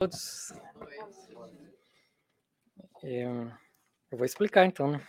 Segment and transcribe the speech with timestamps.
[0.00, 0.50] todos.
[3.04, 3.24] É,
[4.10, 5.06] eu vou explicar então, né?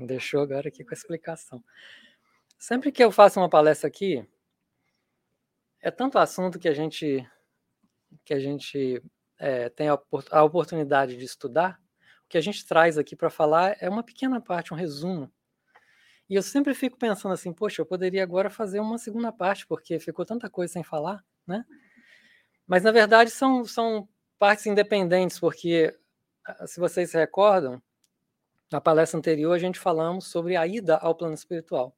[0.00, 1.62] Deixou agora aqui com a explicação.
[2.58, 4.26] Sempre que eu faço uma palestra aqui,
[5.80, 7.24] é tanto assunto que a gente
[8.24, 9.00] que a gente
[9.38, 9.98] é, tem a,
[10.32, 11.80] a oportunidade de estudar.
[12.24, 15.32] O que a gente traz aqui para falar é uma pequena parte, um resumo.
[16.28, 20.00] E eu sempre fico pensando assim, poxa, eu poderia agora fazer uma segunda parte, porque
[20.00, 21.64] ficou tanta coisa sem falar, né?
[22.66, 24.08] Mas na verdade são, são
[24.38, 25.96] partes independentes, porque
[26.44, 27.82] ah, se vocês se recordam,
[28.70, 31.96] na palestra anterior a gente falamos sobre a ida ao plano espiritual.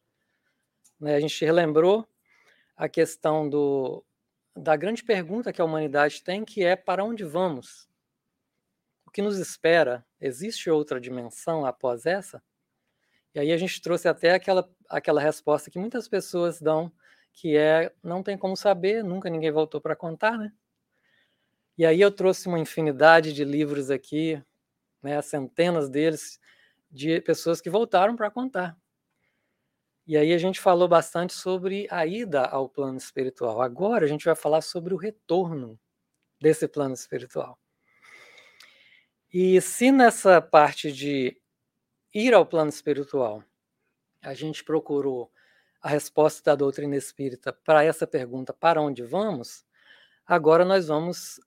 [1.01, 1.15] Né?
[1.15, 2.07] A gente relembrou
[2.77, 4.05] a questão do,
[4.57, 7.89] da grande pergunta que a humanidade tem, que é para onde vamos?
[9.07, 10.05] O que nos espera?
[10.21, 12.43] Existe outra dimensão após essa?
[13.35, 16.93] E aí a gente trouxe até aquela, aquela resposta que muitas pessoas dão,
[17.33, 20.53] que é não tem como saber, nunca ninguém voltou para contar, né?
[21.79, 24.43] E aí eu trouxe uma infinidade de livros aqui,
[25.01, 26.41] né, centenas deles,
[26.91, 28.77] de pessoas que voltaram para contar.
[30.05, 33.63] E aí a gente falou bastante sobre a ida ao plano espiritual.
[33.63, 35.79] Agora a gente vai falar sobre o retorno
[36.41, 37.57] desse plano espiritual.
[39.33, 41.41] E se nessa parte de
[42.13, 43.45] ir ao plano espiritual
[44.21, 45.31] a gente procurou
[45.81, 49.65] a resposta da doutrina espírita para essa pergunta, para onde vamos?
[50.27, 51.39] Agora nós vamos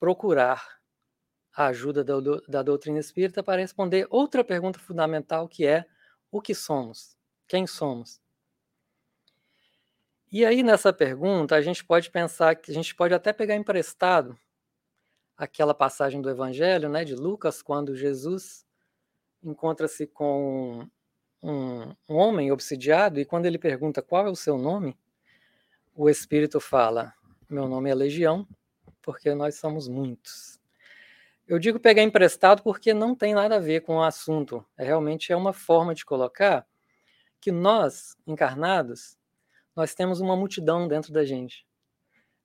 [0.00, 0.80] procurar
[1.54, 2.14] a ajuda da,
[2.48, 5.84] da doutrina espírita para responder outra pergunta fundamental que é
[6.32, 7.16] o que somos?
[7.46, 8.20] Quem somos?
[10.32, 14.38] E aí nessa pergunta a gente pode pensar que a gente pode até pegar emprestado
[15.36, 18.64] aquela passagem do Evangelho, né, de Lucas, quando Jesus
[19.42, 20.86] encontra-se com
[21.42, 24.96] um, um, homem obsidiado e quando ele pergunta qual é o seu nome,
[25.94, 27.14] o Espírito fala:
[27.48, 28.46] meu nome é Legião,
[29.02, 30.60] porque nós somos muitos.
[31.46, 34.64] Eu digo pegar emprestado porque não tem nada a ver com o assunto.
[34.78, 36.66] É realmente é uma forma de colocar
[37.40, 39.18] que nós, encarnados,
[39.74, 41.66] nós temos uma multidão dentro da gente.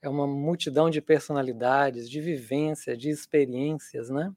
[0.02, 4.34] É uma multidão de personalidades, de vivência, de experiências, né?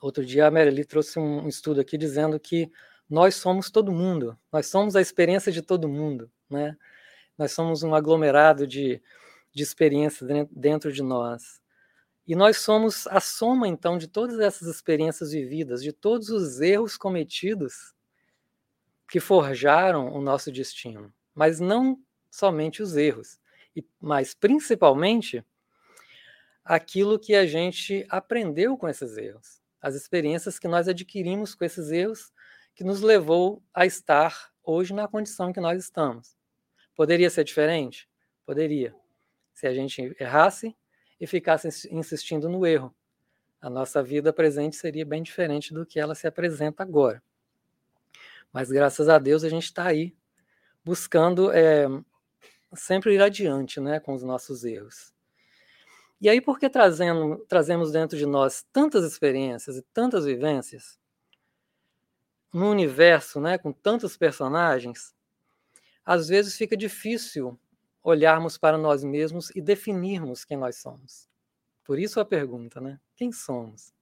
[0.00, 2.70] Outro dia a Mereli trouxe um estudo aqui dizendo que
[3.08, 6.76] nós somos todo mundo, nós somos a experiência de todo mundo, né?
[7.38, 9.02] Nós somos um aglomerado de
[9.52, 11.60] de experiências dentro de nós.
[12.26, 16.96] E nós somos a soma, então, de todas essas experiências vividas, de todos os erros
[16.96, 17.94] cometidos
[19.08, 21.12] que forjaram o nosso destino.
[21.34, 23.40] Mas não somente os erros,
[24.00, 25.44] mas principalmente
[26.64, 31.90] aquilo que a gente aprendeu com esses erros, as experiências que nós adquirimos com esses
[31.90, 32.32] erros,
[32.74, 36.36] que nos levou a estar hoje na condição que nós estamos.
[36.94, 38.08] Poderia ser diferente?
[38.46, 38.94] Poderia
[39.62, 40.76] se a gente errasse
[41.20, 42.92] e ficasse insistindo no erro.
[43.60, 47.22] A nossa vida presente seria bem diferente do que ela se apresenta agora.
[48.52, 50.16] Mas graças a Deus a gente está aí
[50.84, 51.86] buscando é,
[52.74, 55.14] sempre ir adiante né, com os nossos erros.
[56.20, 60.98] E aí, porque trazemos dentro de nós tantas experiências e tantas vivências,
[62.52, 65.14] num universo né, com tantos personagens,
[66.04, 67.56] às vezes fica difícil
[68.02, 71.28] olharmos para nós mesmos e definirmos quem nós somos.
[71.84, 73.00] Por isso a pergunta, né?
[73.16, 73.92] Quem somos?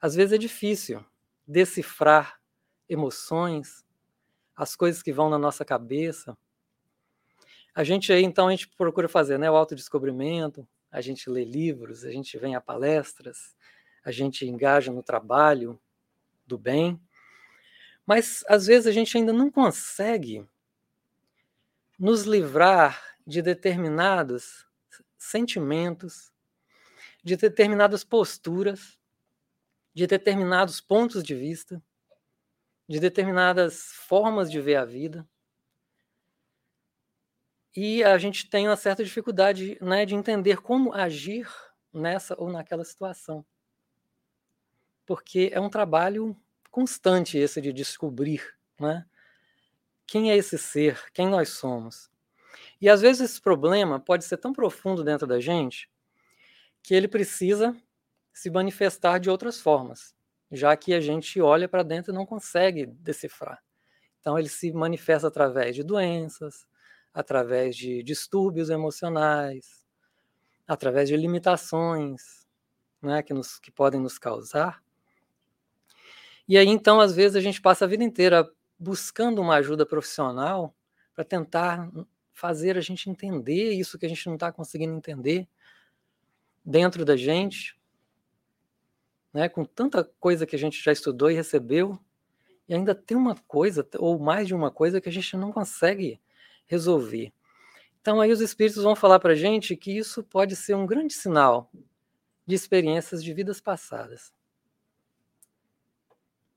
[0.00, 1.04] Às vezes é difícil
[1.46, 2.40] decifrar
[2.88, 3.84] emoções,
[4.56, 6.36] as coisas que vão na nossa cabeça.
[7.74, 12.04] A gente aí, então, a gente procura fazer né, o autodescobrimento, a gente lê livros,
[12.04, 13.54] a gente vem a palestras,
[14.04, 15.80] a gente engaja no trabalho
[16.46, 17.00] do bem,
[18.04, 20.44] mas às vezes a gente ainda não consegue
[22.00, 24.66] nos livrar de determinados
[25.18, 26.32] sentimentos,
[27.22, 28.98] de determinadas posturas,
[29.92, 31.82] de determinados pontos de vista,
[32.88, 35.28] de determinadas formas de ver a vida.
[37.76, 41.46] E a gente tem uma certa dificuldade né, de entender como agir
[41.92, 43.44] nessa ou naquela situação.
[45.04, 46.34] Porque é um trabalho
[46.70, 48.42] constante esse de descobrir,
[48.78, 49.04] né?
[50.10, 51.00] Quem é esse ser?
[51.12, 52.10] Quem nós somos?
[52.80, 55.88] E às vezes esse problema pode ser tão profundo dentro da gente
[56.82, 57.76] que ele precisa
[58.32, 60.12] se manifestar de outras formas,
[60.50, 63.62] já que a gente olha para dentro e não consegue decifrar.
[64.18, 66.66] Então ele se manifesta através de doenças,
[67.14, 69.86] através de distúrbios emocionais,
[70.66, 72.44] através de limitações
[73.00, 74.82] né, que, nos, que podem nos causar.
[76.48, 80.74] E aí, então, às vezes, a gente passa a vida inteira buscando uma ajuda profissional
[81.14, 81.90] para tentar
[82.32, 85.46] fazer a gente entender isso que a gente não está conseguindo entender.
[86.64, 87.78] dentro da gente,
[89.32, 91.98] né, com tanta coisa que a gente já estudou e recebeu,
[92.68, 96.20] e ainda tem uma coisa, ou mais de uma coisa, que a gente não consegue
[96.66, 97.32] resolver.
[98.00, 101.14] Então, aí os espíritos vão falar para a gente que isso pode ser um grande
[101.14, 101.70] sinal
[102.46, 104.32] de experiências de vidas passadas.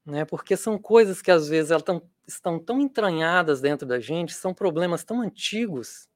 [0.06, 0.26] Né?
[0.26, 4.54] Porque são coisas que às vezes elas tão, estão tão entranhadas dentro da gente, são
[4.54, 6.10] problemas tão antigos,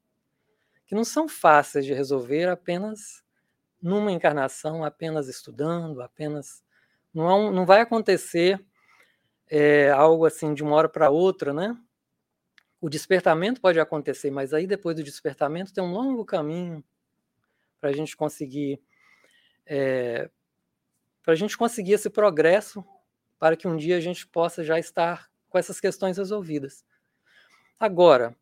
[0.85, 3.23] que não são fáceis de resolver apenas
[3.81, 6.63] numa encarnação, apenas estudando, apenas.
[7.13, 8.63] Não, é um, não vai acontecer
[9.49, 11.77] é, algo assim de uma hora para outra, né?
[12.79, 16.83] O despertamento pode acontecer, mas aí depois do despertamento tem um longo caminho
[17.79, 18.81] para a gente conseguir
[19.65, 20.29] é,
[21.23, 22.85] para a gente conseguir esse progresso
[23.39, 26.83] para que um dia a gente possa já estar com essas questões resolvidas.
[27.79, 28.35] Agora,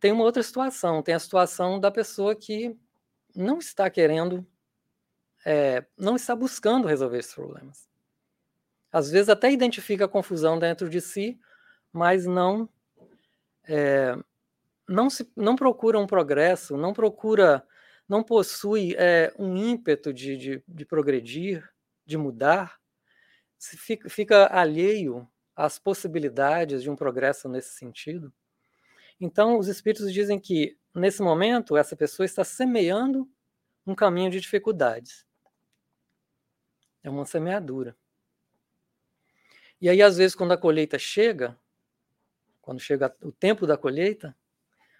[0.00, 2.76] tem uma outra situação, tem a situação da pessoa que
[3.34, 4.46] não está querendo,
[5.44, 7.88] é, não está buscando resolver esses problemas.
[8.92, 11.38] Às vezes até identifica a confusão dentro de si,
[11.92, 12.68] mas não
[13.64, 14.16] é,
[14.88, 17.64] não se não procura um progresso, não procura,
[18.08, 21.68] não possui é, um ímpeto de, de, de, progredir,
[22.06, 22.77] de mudar,
[23.58, 28.32] fica, fica alheio às possibilidades de um progresso nesse sentido.
[29.20, 33.28] Então, os espíritos dizem que nesse momento essa pessoa está semeando
[33.86, 35.26] um caminho de dificuldades.
[37.02, 37.96] É uma semeadura.
[39.80, 41.58] E aí, às vezes, quando a colheita chega,
[42.60, 44.36] quando chega o tempo da colheita,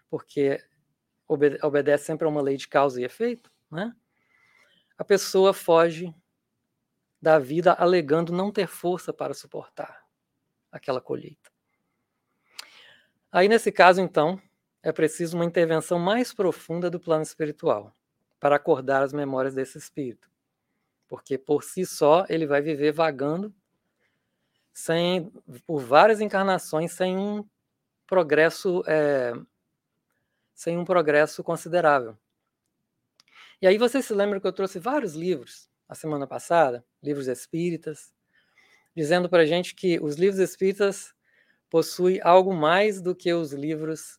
[0.08, 0.64] porque
[1.28, 3.94] obedece sempre a uma lei de causa e efeito, né?
[4.96, 6.12] a pessoa foge
[7.20, 10.04] da vida alegando não ter força para suportar
[10.70, 11.50] aquela colheita.
[13.30, 14.40] Aí, nesse caso, então,
[14.82, 17.92] é preciso uma intervenção mais profunda do plano espiritual
[18.40, 20.30] para acordar as memórias desse espírito.
[21.08, 23.54] Porque por si só ele vai viver vagando
[24.72, 25.32] sem
[25.66, 27.44] por várias encarnações sem um
[28.06, 29.32] progresso é,
[30.54, 32.16] sem um progresso considerável.
[33.60, 38.12] E aí vocês se lembram que eu trouxe vários livros a semana passada, livros espíritas,
[38.94, 41.14] dizendo para a gente que os livros espíritas
[41.70, 44.18] possuem algo mais do que os livros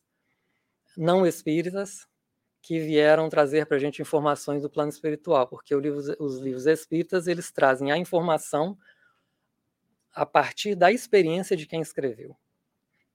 [0.96, 2.06] não espíritas
[2.62, 7.26] que vieram trazer para a gente informações do plano espiritual, porque livro, os livros espíritas
[7.26, 8.76] eles trazem a informação
[10.12, 12.36] a partir da experiência de quem escreveu.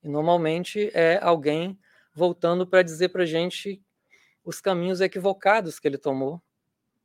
[0.04, 1.78] E normalmente é alguém
[2.14, 3.82] voltando para dizer para a gente
[4.44, 6.42] os caminhos equivocados que ele tomou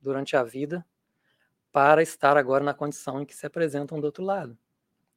[0.01, 0.85] durante a vida
[1.73, 4.57] para estar agora na condição em que se apresentam do outro lado.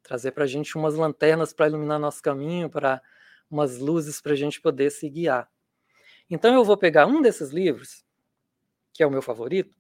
[0.01, 3.01] Trazer para a gente umas lanternas para iluminar nosso caminho, para
[3.49, 5.49] umas luzes para a gente poder se guiar.
[6.29, 8.03] Então eu vou pegar um desses livros,
[8.91, 9.75] que é o meu favorito,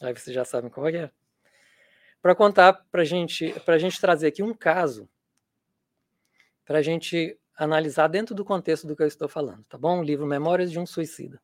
[0.00, 1.10] aí vocês já sabem qual é,
[2.20, 5.08] para contar para gente, a gente trazer aqui um caso
[6.64, 10.00] para a gente analisar dentro do contexto do que eu estou falando, tá bom?
[10.00, 11.40] O livro Memórias de um Suicida.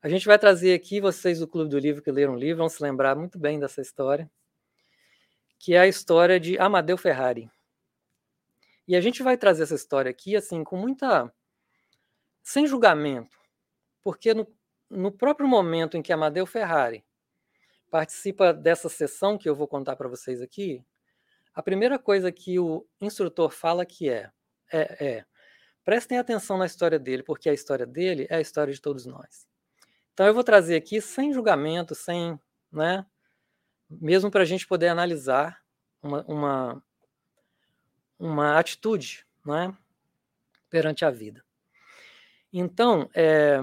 [0.00, 2.68] A gente vai trazer aqui, vocês do Clube do Livro que leram o livro vão
[2.68, 4.30] se lembrar muito bem dessa história,
[5.58, 7.50] que é a história de Amadeu Ferrari.
[8.86, 11.32] E a gente vai trazer essa história aqui, assim, com muita.
[12.44, 13.36] sem julgamento,
[14.04, 14.46] porque no,
[14.88, 17.04] no próprio momento em que Amadeu Ferrari
[17.90, 20.80] participa dessa sessão que eu vou contar para vocês aqui,
[21.52, 24.30] a primeira coisa que o instrutor fala que é,
[24.72, 25.24] é, é,
[25.84, 29.48] prestem atenção na história dele, porque a história dele é a história de todos nós.
[30.18, 32.36] Então eu vou trazer aqui sem julgamento, sem,
[32.72, 33.06] né,
[33.88, 35.62] mesmo para a gente poder analisar
[36.02, 36.84] uma, uma,
[38.18, 39.72] uma atitude, né,
[40.68, 41.44] perante a vida.
[42.52, 43.60] Então, é,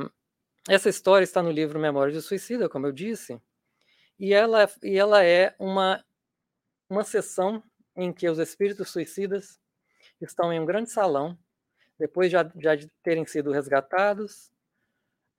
[0.70, 3.38] essa história está no livro Memórias de Suicida, como eu disse,
[4.18, 6.06] e ela, e ela é uma,
[6.90, 7.62] uma sessão
[7.98, 9.60] em que os espíritos suicidas
[10.22, 11.38] estão em um grande salão,
[12.00, 14.55] depois já, já de terem sido resgatados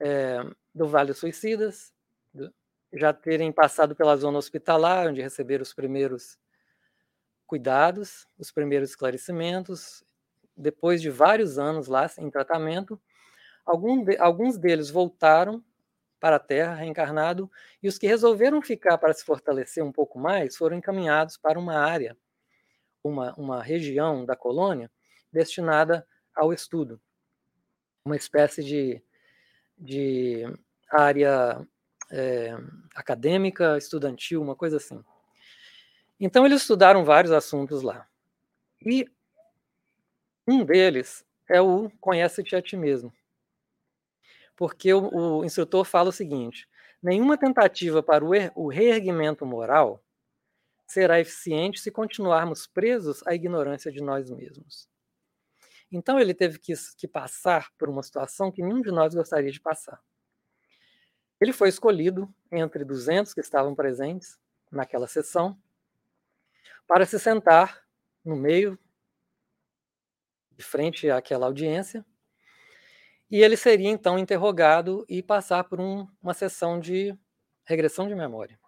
[0.00, 0.38] é,
[0.74, 1.92] do Vale dos Suicidas,
[2.92, 6.38] já terem passado pela zona hospitalar, onde receberam os primeiros
[7.46, 10.04] cuidados, os primeiros esclarecimentos,
[10.56, 13.00] depois de vários anos lá em tratamento,
[14.04, 15.62] de, alguns deles voltaram
[16.18, 17.50] para a Terra, reencarnado,
[17.82, 21.74] e os que resolveram ficar para se fortalecer um pouco mais foram encaminhados para uma
[21.78, 22.16] área
[23.06, 24.90] uma, uma região da colônia
[25.32, 27.00] destinada ao estudo,
[28.04, 29.02] uma espécie de,
[29.76, 30.44] de
[30.90, 31.66] área
[32.10, 32.56] é,
[32.94, 35.02] acadêmica, estudantil, uma coisa assim.
[36.18, 38.06] Então, eles estudaram vários assuntos lá.
[38.84, 39.06] E
[40.46, 43.12] um deles é o Conhece-te a ti mesmo.
[44.56, 46.66] Porque o, o instrutor fala o seguinte:
[47.02, 50.02] Nenhuma tentativa para o reerguimento moral
[50.86, 54.88] será eficiente se continuarmos presos à ignorância de nós mesmos.
[55.90, 59.60] Então ele teve que, que, passar por uma situação que nenhum de nós gostaria de
[59.60, 60.02] passar.
[61.40, 64.38] Ele foi escolhido entre 200 que estavam presentes
[64.70, 65.58] naquela sessão
[66.86, 67.84] para se sentar
[68.24, 68.78] no meio,
[70.52, 72.04] de frente àquela audiência,
[73.30, 77.16] e ele seria então interrogado e passar por um, uma sessão de
[77.64, 78.58] regressão de memória.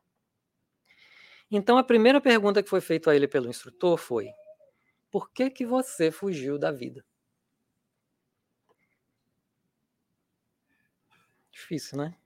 [1.50, 4.30] Então a primeira pergunta que foi feita a ele pelo instrutor foi:
[5.10, 7.04] por que que você fugiu da vida?
[11.50, 12.16] Difícil, né?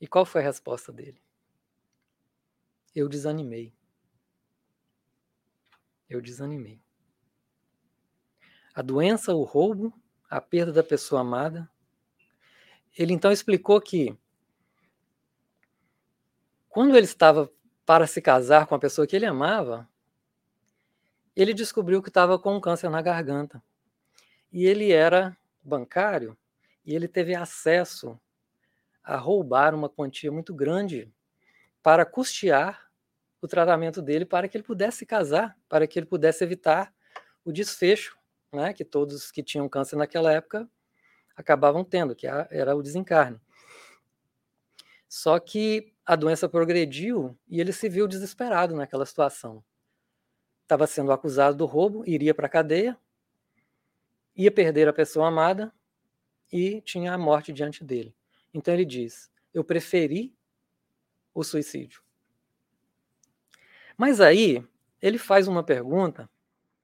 [0.00, 1.20] E qual foi a resposta dele?
[2.94, 3.72] Eu desanimei.
[6.08, 6.80] Eu desanimei.
[8.74, 9.92] A doença, o roubo,
[10.30, 11.70] a perda da pessoa amada.
[12.96, 14.16] Ele então explicou que
[16.68, 17.52] quando ele estava
[17.84, 19.88] para se casar com a pessoa que ele amava,
[21.40, 23.62] ele descobriu que estava com um câncer na garganta.
[24.52, 26.36] E ele era bancário
[26.84, 28.18] e ele teve acesso
[29.04, 31.12] a roubar uma quantia muito grande
[31.80, 32.90] para custear
[33.40, 36.92] o tratamento dele para que ele pudesse casar, para que ele pudesse evitar
[37.44, 38.18] o desfecho,
[38.52, 40.68] né, que todos que tinham câncer naquela época
[41.36, 43.40] acabavam tendo, que era o desencarne.
[45.08, 49.62] Só que a doença progrediu e ele se viu desesperado naquela situação.
[50.68, 52.94] Estava sendo acusado do roubo, iria para a cadeia,
[54.36, 55.72] ia perder a pessoa amada
[56.52, 58.14] e tinha a morte diante dele.
[58.52, 60.36] Então ele diz: Eu preferi
[61.32, 62.02] o suicídio.
[63.96, 64.62] Mas aí
[65.00, 66.28] ele faz uma pergunta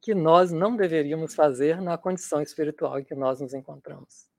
[0.00, 4.30] que nós não deveríamos fazer na condição espiritual em que nós nos encontramos.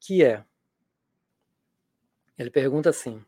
[0.00, 0.44] Que é:
[2.36, 3.24] ele pergunta assim: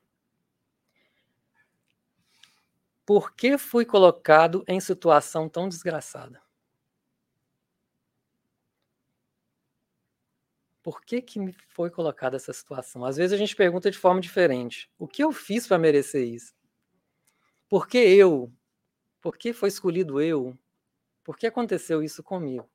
[3.11, 6.41] Por que fui colocado em situação tão desgraçada?
[10.81, 13.05] por que, que me foi colocada essa situação?
[13.05, 16.55] Às vezes a gente pergunta de forma diferente: o que eu fiz para merecer isso?
[17.69, 18.49] Por que eu?
[19.21, 20.57] Por que foi escolhido eu?
[21.25, 22.71] Por que aconteceu isso comigo?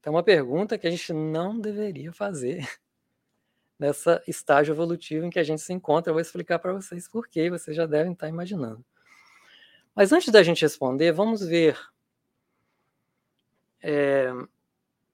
[0.00, 2.68] Então, é uma pergunta que a gente não deveria fazer
[3.78, 6.10] nessa estágio evolutivo em que a gente se encontra.
[6.10, 8.84] Eu vou explicar para vocês por quê, vocês já devem estar imaginando.
[9.94, 11.78] Mas antes da gente responder, vamos ver
[13.82, 14.30] é,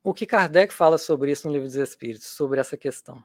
[0.02, 3.24] o que Kardec fala sobre isso no Livro dos Espíritos, sobre essa questão.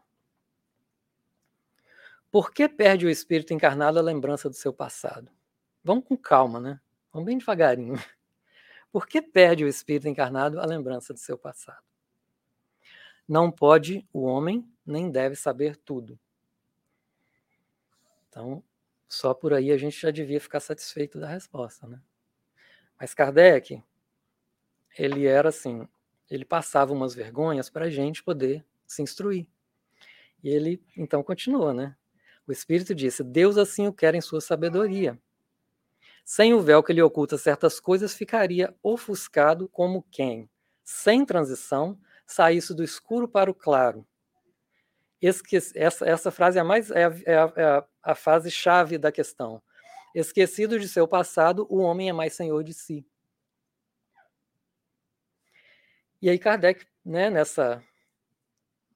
[2.32, 5.30] Por que perde o espírito encarnado a lembrança do seu passado?
[5.84, 6.80] Vamos com calma, né?
[7.12, 7.96] Vamos bem devagarinho.
[8.92, 11.84] Por que perde o espírito encarnado a lembrança do seu passado?
[13.28, 16.20] Não pode o homem, nem deve saber tudo.
[18.28, 18.64] Então,
[19.12, 22.02] só por aí a gente já devia ficar satisfeito da resposta, né?
[22.98, 23.84] Mas Kardec,
[24.98, 25.86] ele era assim,
[26.30, 29.46] ele passava umas vergonhas para a gente poder se instruir.
[30.42, 31.94] E ele então continua, né?
[32.48, 35.20] O Espírito disse: Deus assim o quer em sua sabedoria.
[36.24, 40.50] Sem o véu que lhe oculta certas coisas, ficaria ofuscado como quem,
[40.86, 44.08] sem transição, saísse do escuro para o claro.
[45.22, 49.62] Esque essa, essa frase é a, mais, é é é a, fase chave da questão.
[50.14, 53.06] Esquecido de seu passado, o homem é mais senhor de si.
[56.22, 57.84] E aí Kardec, né, nessa,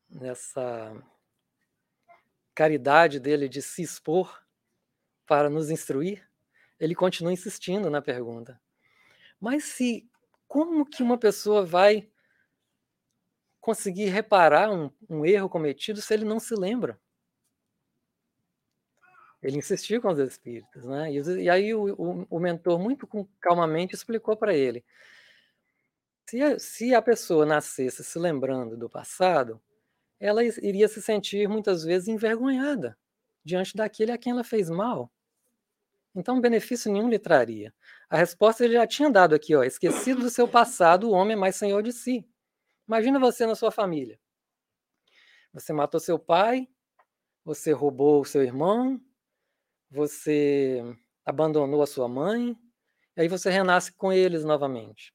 [0.10, 0.96] nessa
[2.54, 4.44] caridade dele de se expor
[5.26, 6.30] para nos instruir,
[6.80, 8.62] ele continua insistindo na pergunta.
[9.40, 10.10] Mas se
[10.48, 12.10] como que uma pessoa vai
[13.60, 17.00] conseguir reparar um, um erro cometido se ele não se lembra?
[19.46, 21.12] Ele insistiu com os espíritos, né?
[21.12, 23.08] E, e aí o, o, o mentor muito
[23.40, 24.84] calmamente explicou para ele
[26.28, 29.62] se a, se a pessoa nascesse se lembrando do passado,
[30.20, 32.98] ela iria se sentir muitas vezes envergonhada
[33.44, 35.12] diante daquele a quem ela fez mal.
[36.16, 37.74] Então, benefício nenhum lhe traria.
[38.10, 41.40] A resposta ele já tinha dado aqui, ó, esquecido do seu passado, o homem é
[41.40, 42.26] mais senhor de si.
[42.88, 44.20] Imagina você na sua família.
[45.54, 46.68] Você matou seu pai,
[47.44, 49.00] você roubou o seu irmão,
[49.96, 50.84] você
[51.26, 52.56] abandonou a sua mãe,
[53.18, 55.14] e aí você renasce com eles novamente.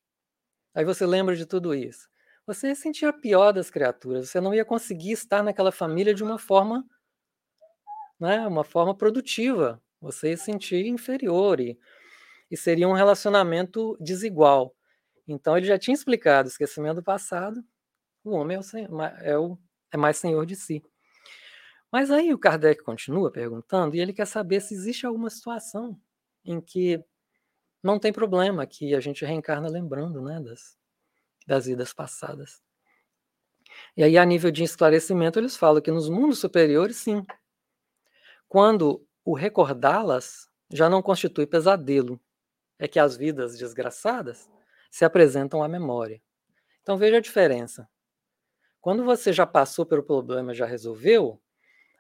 [0.75, 2.09] Aí você lembra de tudo isso.
[2.47, 4.31] Você ia sentir a pior das criaturas.
[4.31, 6.85] Você não ia conseguir estar naquela família de uma forma,
[8.19, 9.81] né, uma forma produtiva.
[10.01, 11.79] Você ia sentir inferior e,
[12.51, 14.75] e seria um relacionamento desigual.
[15.29, 17.63] Então ele já tinha explicado, esquecimento do passado,
[18.25, 19.59] o homem é, o, é, o,
[19.93, 20.83] é mais senhor de si.
[21.93, 26.01] Mas aí o Kardec continua perguntando e ele quer saber se existe alguma situação
[26.45, 27.03] em que
[27.83, 30.79] não tem problema, que a gente reencarna lembrando né, das,
[31.47, 32.63] das vidas passadas.
[33.97, 37.25] E aí, a nível de esclarecimento, eles falam que nos mundos superiores, sim.
[38.49, 42.21] Quando o recordá-las já não constitui pesadelo,
[42.79, 44.51] é que as vidas desgraçadas
[44.91, 46.21] se apresentam à memória.
[46.83, 47.89] Então veja a diferença.
[48.81, 51.41] Quando você já passou pelo problema, já resolveu,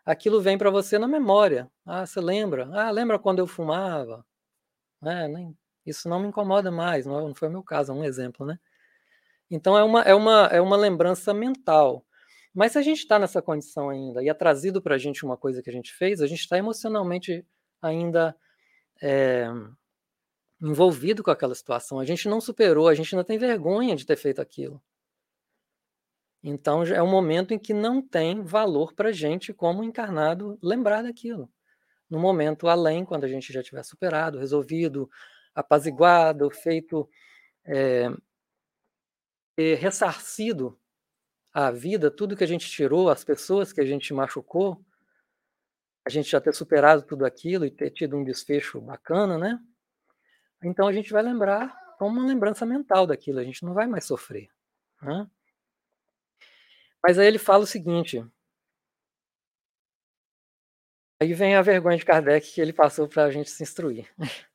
[0.05, 1.71] aquilo vem para você na memória.
[1.85, 2.69] Ah, você lembra?
[2.73, 4.25] Ah, lembra quando eu fumava?
[5.05, 8.05] É, nem, isso não me incomoda mais, não, não foi o meu caso, é um
[8.05, 8.59] exemplo, né?
[9.51, 12.07] Então é uma, é uma, é uma lembrança mental.
[12.55, 15.37] Mas se a gente está nessa condição ainda e é trazido para a gente uma
[15.37, 17.47] coisa que a gente fez, a gente está emocionalmente
[17.83, 18.37] ainda
[19.03, 19.47] é,
[20.61, 21.99] envolvido com aquela situação.
[21.99, 24.83] A gente não superou, a gente ainda tem vergonha de ter feito aquilo.
[26.43, 31.03] Então é um momento em que não tem valor para a gente, como encarnado, lembrar
[31.03, 31.51] daquilo.
[32.09, 35.09] No momento além, quando a gente já tiver superado, resolvido,
[35.55, 37.09] apaziguado, feito,
[37.65, 38.09] é,
[39.77, 40.79] ressarcido
[41.53, 44.83] a vida, tudo que a gente tirou, as pessoas que a gente machucou,
[46.07, 49.61] a gente já ter superado tudo aquilo e ter tido um desfecho bacana, né?
[50.63, 54.05] Então a gente vai lembrar como uma lembrança mental daquilo, a gente não vai mais
[54.05, 54.49] sofrer.
[55.03, 55.29] Né?
[57.03, 58.25] Mas aí ele fala o seguinte.
[61.21, 64.09] Aí vem a vergonha de Kardec que ele passou para a gente se instruir.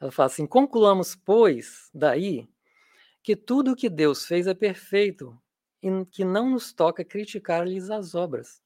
[0.00, 2.48] Ela fala assim: concluamos, pois, daí,
[3.22, 5.38] que tudo o que Deus fez é perfeito
[5.82, 8.62] e que não nos toca criticar-lhes as obras,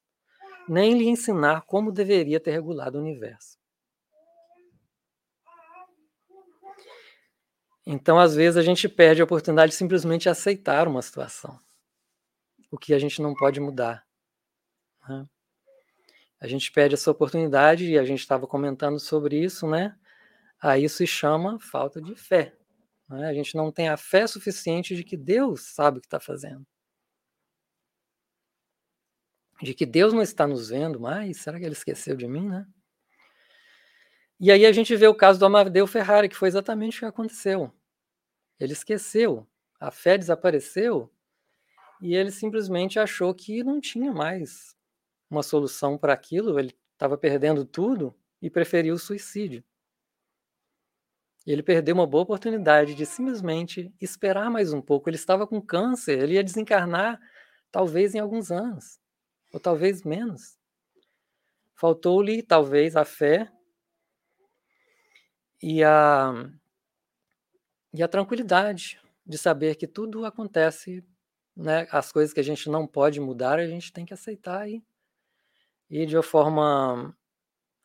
[0.69, 3.59] nem lhe ensinar como deveria ter regulado o universo.
[7.85, 11.59] Então, às vezes, a gente perde a oportunidade de simplesmente aceitar uma situação,
[12.73, 14.05] o que a gente não pode mudar.
[15.07, 15.29] Né?
[16.41, 19.95] A gente perde essa oportunidade, e a gente estava comentando sobre isso, né?
[20.59, 22.56] Aí se chama falta de fé.
[23.08, 23.28] Né?
[23.28, 26.67] A gente não tem a fé suficiente de que Deus sabe o que está fazendo.
[29.61, 31.37] De que Deus não está nos vendo mais.
[31.37, 32.67] Será que ele esqueceu de mim, né?
[34.41, 37.04] E aí a gente vê o caso do Amadeu Ferrari, que foi exatamente o que
[37.04, 37.73] aconteceu.
[38.58, 39.47] Ele esqueceu,
[39.78, 41.12] a fé desapareceu
[42.02, 44.76] e ele simplesmente achou que não tinha mais
[45.30, 48.12] uma solução para aquilo, ele estava perdendo tudo
[48.43, 49.65] e preferiu o suicídio.
[51.47, 55.08] Ele perdeu uma boa oportunidade de simplesmente esperar mais um pouco.
[55.08, 57.21] Ele estava com câncer, ele ia desencarnar
[57.71, 58.99] talvez em alguns anos,
[59.52, 60.58] ou talvez menos.
[61.76, 63.50] Faltou-lhe talvez a fé
[65.62, 66.32] e a,
[67.95, 71.04] e a tranquilidade de saber que tudo acontece,
[71.56, 71.86] né?
[71.91, 74.82] As coisas que a gente não pode mudar, a gente tem que aceitar e,
[75.91, 77.17] e de uma forma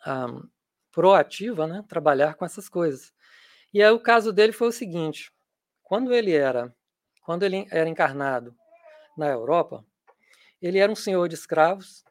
[0.06, 0.42] ah,
[0.92, 1.84] proativa, né?
[1.88, 3.14] Trabalhar com essas coisas.
[3.74, 5.32] E aí o caso dele foi o seguinte:
[5.84, 6.76] quando ele era,
[7.22, 8.56] quando ele era encarnado
[9.18, 9.86] na Europa,
[10.62, 12.04] ele era um senhor de escravos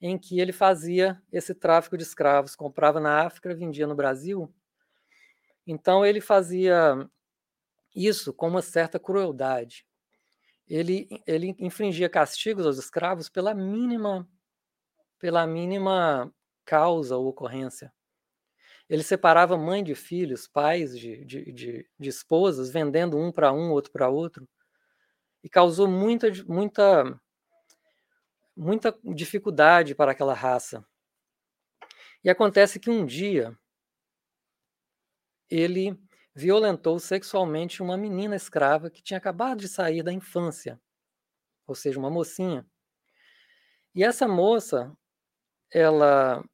[0.00, 4.52] em que ele fazia esse tráfico de escravos, comprava na África, vendia no Brasil.
[5.66, 7.08] Então ele fazia
[7.94, 9.87] isso com uma certa crueldade.
[10.68, 14.28] Ele, ele infringia castigos aos escravos pela mínima
[15.18, 16.32] pela mínima
[16.64, 17.92] causa ou ocorrência.
[18.88, 23.70] Ele separava mãe de filhos, pais de, de, de, de esposas, vendendo um para um,
[23.70, 24.48] outro para outro,
[25.42, 27.20] e causou muita, muita
[28.56, 30.84] muita dificuldade para aquela raça.
[32.24, 33.56] E acontece que um dia
[35.48, 35.96] ele
[36.38, 40.80] violentou sexualmente uma menina escrava que tinha acabado de sair da infância,
[41.66, 42.64] ou seja, uma mocinha.
[43.92, 44.96] E essa moça,
[45.72, 46.44] ela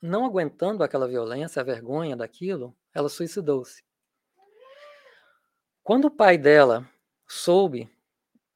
[0.00, 3.84] não aguentando aquela violência, a vergonha daquilo, ela suicidou-se.
[5.82, 6.88] Quando o pai dela
[7.28, 7.86] soube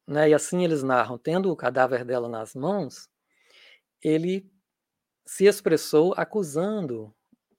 [0.07, 3.11] né, e assim eles narram, tendo o cadáver dela nas mãos,
[4.03, 4.51] ele
[5.27, 7.15] se expressou acusando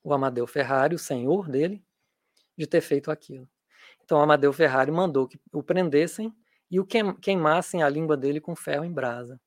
[0.05, 1.83] o Amadeu Ferrari, o senhor dele,
[2.55, 3.49] de ter feito aquilo.
[4.03, 6.31] Então, Amadeu Ferrari mandou que o prendessem
[6.69, 9.41] e o queimassem a língua dele com ferro em brasa.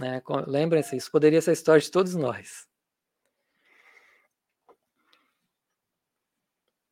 [0.00, 0.22] Né?
[0.46, 2.66] Lembrem-se, isso poderia ser a história de todos nós.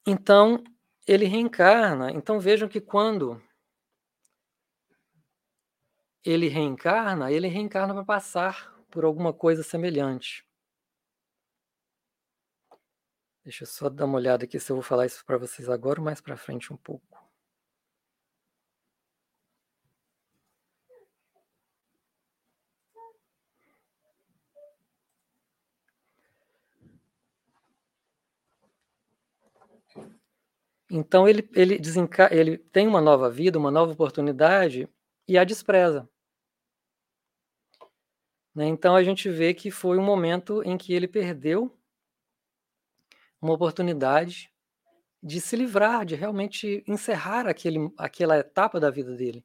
[0.06, 0.62] Então,
[1.06, 2.10] ele reencarna.
[2.10, 3.42] Então, vejam que quando
[6.22, 10.49] ele reencarna, ele reencarna para passar por alguma coisa semelhante.
[13.44, 16.00] Deixa eu só dar uma olhada aqui se eu vou falar isso para vocês agora
[16.00, 17.18] ou mais para frente um pouco.
[30.90, 32.28] Então ele, ele, desenca...
[32.34, 34.88] ele tem uma nova vida, uma nova oportunidade
[35.26, 36.08] e a despreza.
[38.54, 38.66] Né?
[38.66, 41.79] Então a gente vê que foi um momento em que ele perdeu
[43.40, 44.52] uma oportunidade
[45.22, 49.44] de se livrar, de realmente encerrar aquele, aquela etapa da vida dele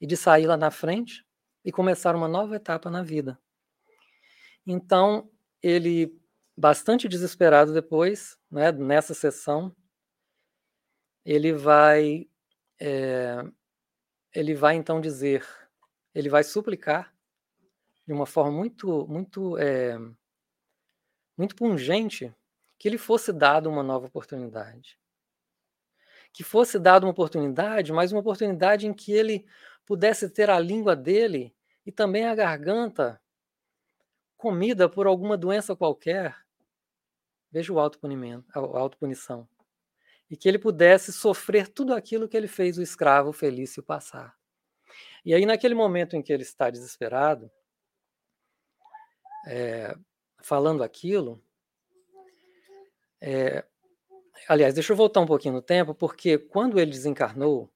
[0.00, 1.26] e de sair lá na frente
[1.64, 3.38] e começar uma nova etapa na vida.
[4.66, 5.30] Então
[5.62, 6.16] ele,
[6.56, 9.74] bastante desesperado depois, né, nessa sessão,
[11.24, 12.28] ele vai
[12.80, 13.42] é,
[14.32, 15.44] ele vai então dizer,
[16.14, 17.12] ele vai suplicar
[18.06, 19.98] de uma forma muito muito é,
[21.36, 22.34] muito pungente
[22.78, 24.98] que lhe fosse dado uma nova oportunidade.
[26.32, 29.46] Que fosse dada uma oportunidade, mas uma oportunidade em que ele
[29.84, 33.20] pudesse ter a língua dele e também a garganta
[34.36, 36.36] comida por alguma doença qualquer.
[37.50, 39.48] Veja o autopunimento, a autopunição
[40.30, 44.36] e que ele pudesse sofrer tudo aquilo que ele fez o escravo Felício passar.
[45.24, 47.50] E aí, naquele momento em que ele está desesperado,
[49.46, 49.96] é,
[50.42, 51.42] falando aquilo,
[53.20, 53.64] é,
[54.48, 57.72] aliás, deixa eu voltar um pouquinho no tempo, porque quando ele desencarnou,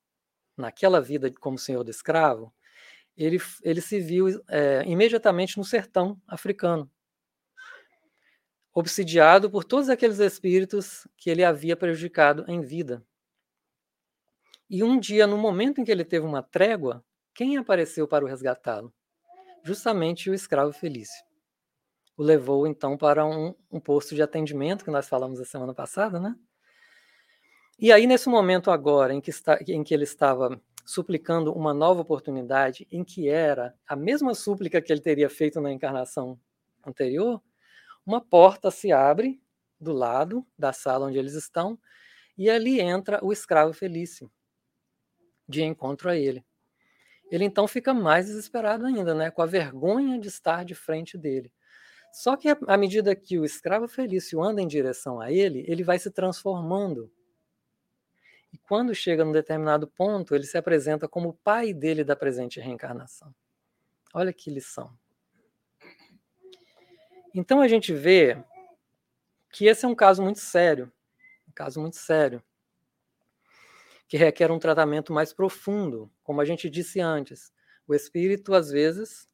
[0.56, 2.52] naquela vida como senhor do escravo,
[3.16, 6.90] ele, ele se viu é, imediatamente no sertão africano,
[8.74, 13.04] obsidiado por todos aqueles espíritos que ele havia prejudicado em vida.
[14.68, 18.28] E um dia, no momento em que ele teve uma trégua, quem apareceu para o
[18.28, 18.92] resgatá-lo?
[19.62, 21.22] Justamente o escravo Felício.
[22.22, 26.20] O levou então para um, um posto de atendimento que nós falamos a semana passada,
[26.20, 26.36] né?
[27.76, 32.00] E aí, nesse momento agora, em que, está, em que ele estava suplicando uma nova
[32.00, 36.38] oportunidade, em que era a mesma súplica que ele teria feito na encarnação
[36.86, 37.42] anterior,
[38.06, 39.42] uma porta se abre
[39.80, 41.76] do lado da sala onde eles estão
[42.38, 44.30] e ali entra o escravo Felício
[45.48, 46.44] de encontro a ele.
[47.32, 51.52] Ele então fica mais desesperado ainda, né, com a vergonha de estar de frente dele.
[52.12, 55.98] Só que à medida que o escravo Felício anda em direção a ele, ele vai
[55.98, 57.10] se transformando.
[58.52, 62.60] E quando chega num determinado ponto, ele se apresenta como o pai dele da presente
[62.60, 63.34] reencarnação.
[64.12, 64.92] Olha que lição.
[67.34, 68.36] Então a gente vê
[69.50, 70.92] que esse é um caso muito sério,
[71.48, 72.42] um caso muito sério,
[74.06, 77.50] que requer um tratamento mais profundo, como a gente disse antes.
[77.88, 79.26] O espírito às vezes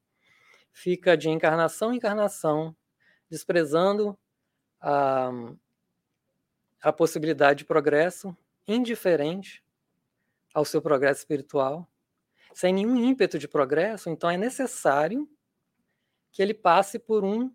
[0.72, 2.74] fica de encarnação em encarnação,
[3.28, 4.18] desprezando
[4.80, 5.30] a,
[6.82, 9.64] a possibilidade de progresso, indiferente
[10.54, 11.88] ao seu progresso espiritual,
[12.54, 15.28] sem nenhum ímpeto de progresso, então é necessário
[16.32, 17.52] que ele passe por um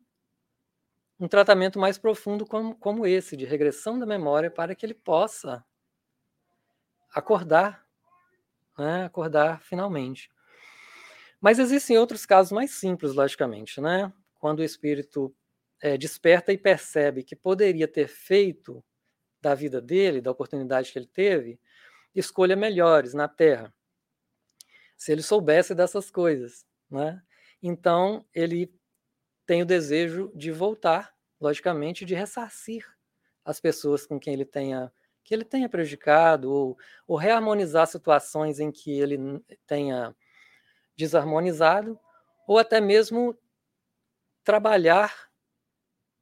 [1.19, 5.63] um tratamento mais profundo como, como esse, de regressão da memória, para que ele possa
[7.13, 7.85] acordar,
[8.77, 9.05] né?
[9.05, 10.29] acordar finalmente.
[11.43, 14.13] Mas existem outros casos mais simples, logicamente, né?
[14.39, 15.35] Quando o espírito
[15.81, 18.81] é, desperta e percebe que poderia ter feito
[19.41, 21.59] da vida dele, da oportunidade que ele teve,
[22.15, 23.73] escolha melhores na Terra.
[24.95, 27.21] Se ele soubesse dessas coisas, né?
[27.61, 28.73] Então ele
[29.45, 32.85] tem o desejo de voltar, logicamente, de ressarcir
[33.43, 34.89] as pessoas com quem ele tenha
[35.25, 39.17] que ele tenha prejudicado ou, ou reharmonizar situações em que ele
[39.67, 40.15] tenha
[40.95, 41.99] desarmonizado
[42.47, 43.37] ou até mesmo
[44.43, 45.29] trabalhar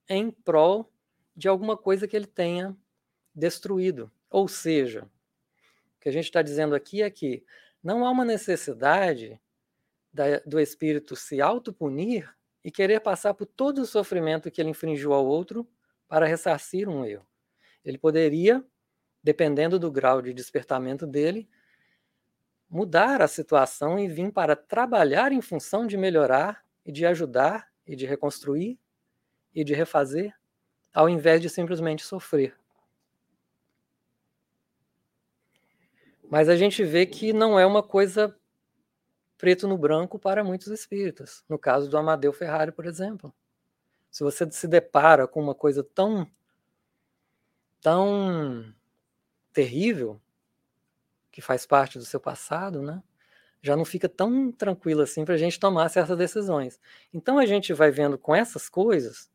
[0.07, 0.91] em prol
[1.35, 2.75] de alguma coisa que ele tenha
[3.33, 4.11] destruído.
[4.29, 7.43] Ou seja, o que a gente está dizendo aqui é que
[7.83, 9.39] não há uma necessidade
[10.13, 12.29] da, do espírito se autopunir
[12.63, 15.67] e querer passar por todo o sofrimento que ele infringiu ao outro
[16.07, 17.25] para ressarcir um erro.
[17.83, 18.63] Ele poderia,
[19.23, 21.49] dependendo do grau de despertamento dele,
[22.71, 27.97] mudar a situação e vir para trabalhar em função de melhorar e de ajudar e
[27.97, 28.79] de reconstruir
[29.53, 30.33] e de refazer,
[30.93, 32.57] ao invés de simplesmente sofrer.
[36.29, 38.33] Mas a gente vê que não é uma coisa
[39.37, 41.43] preto no branco para muitos espíritas.
[41.49, 43.33] No caso do Amadeu Ferrari, por exemplo.
[44.09, 46.25] Se você se depara com uma coisa tão
[47.81, 48.73] tão
[49.51, 50.21] terrível
[51.31, 53.01] que faz parte do seu passado, né?
[53.61, 56.79] Já não fica tão tranquilo assim para a gente tomar certas decisões.
[57.13, 59.29] Então a gente vai vendo com essas coisas,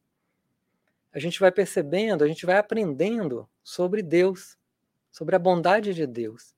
[1.13, 4.59] a gente vai percebendo, a gente vai aprendendo sobre Deus,
[5.11, 6.55] sobre a bondade de Deus.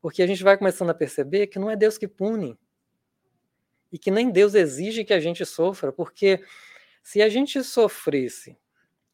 [0.00, 2.56] Porque a gente vai começando a perceber que não é Deus que pune.
[3.92, 6.42] E que nem Deus exige que a gente sofra, porque
[7.02, 8.56] se a gente sofresse,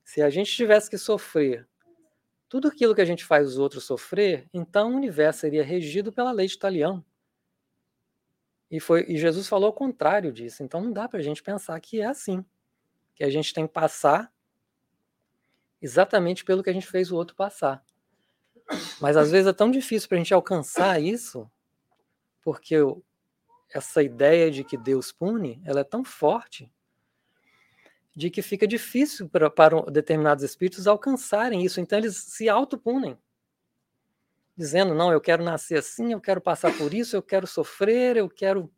[0.04, 1.66] se a gente tivesse que sofrer
[2.48, 6.32] tudo aquilo que a gente faz os outros sofrer, então o universo seria regido pela
[6.32, 7.04] lei de Talião.
[8.70, 10.62] E, foi, e Jesus falou o contrário disso.
[10.62, 12.44] Então não dá para a gente pensar que é assim.
[13.14, 14.32] Que a gente tem que passar
[15.80, 17.84] exatamente pelo que a gente fez o outro passar.
[19.00, 21.48] Mas às vezes é tão difícil para a gente alcançar isso,
[22.42, 22.76] porque
[23.72, 26.72] essa ideia de que Deus pune, ela é tão forte,
[28.14, 31.80] de que fica difícil para, para determinados espíritos alcançarem isso.
[31.80, 33.18] Então eles se autopunem,
[34.56, 38.28] dizendo: não, eu quero nascer assim, eu quero passar por isso, eu quero sofrer, eu
[38.28, 38.70] quero.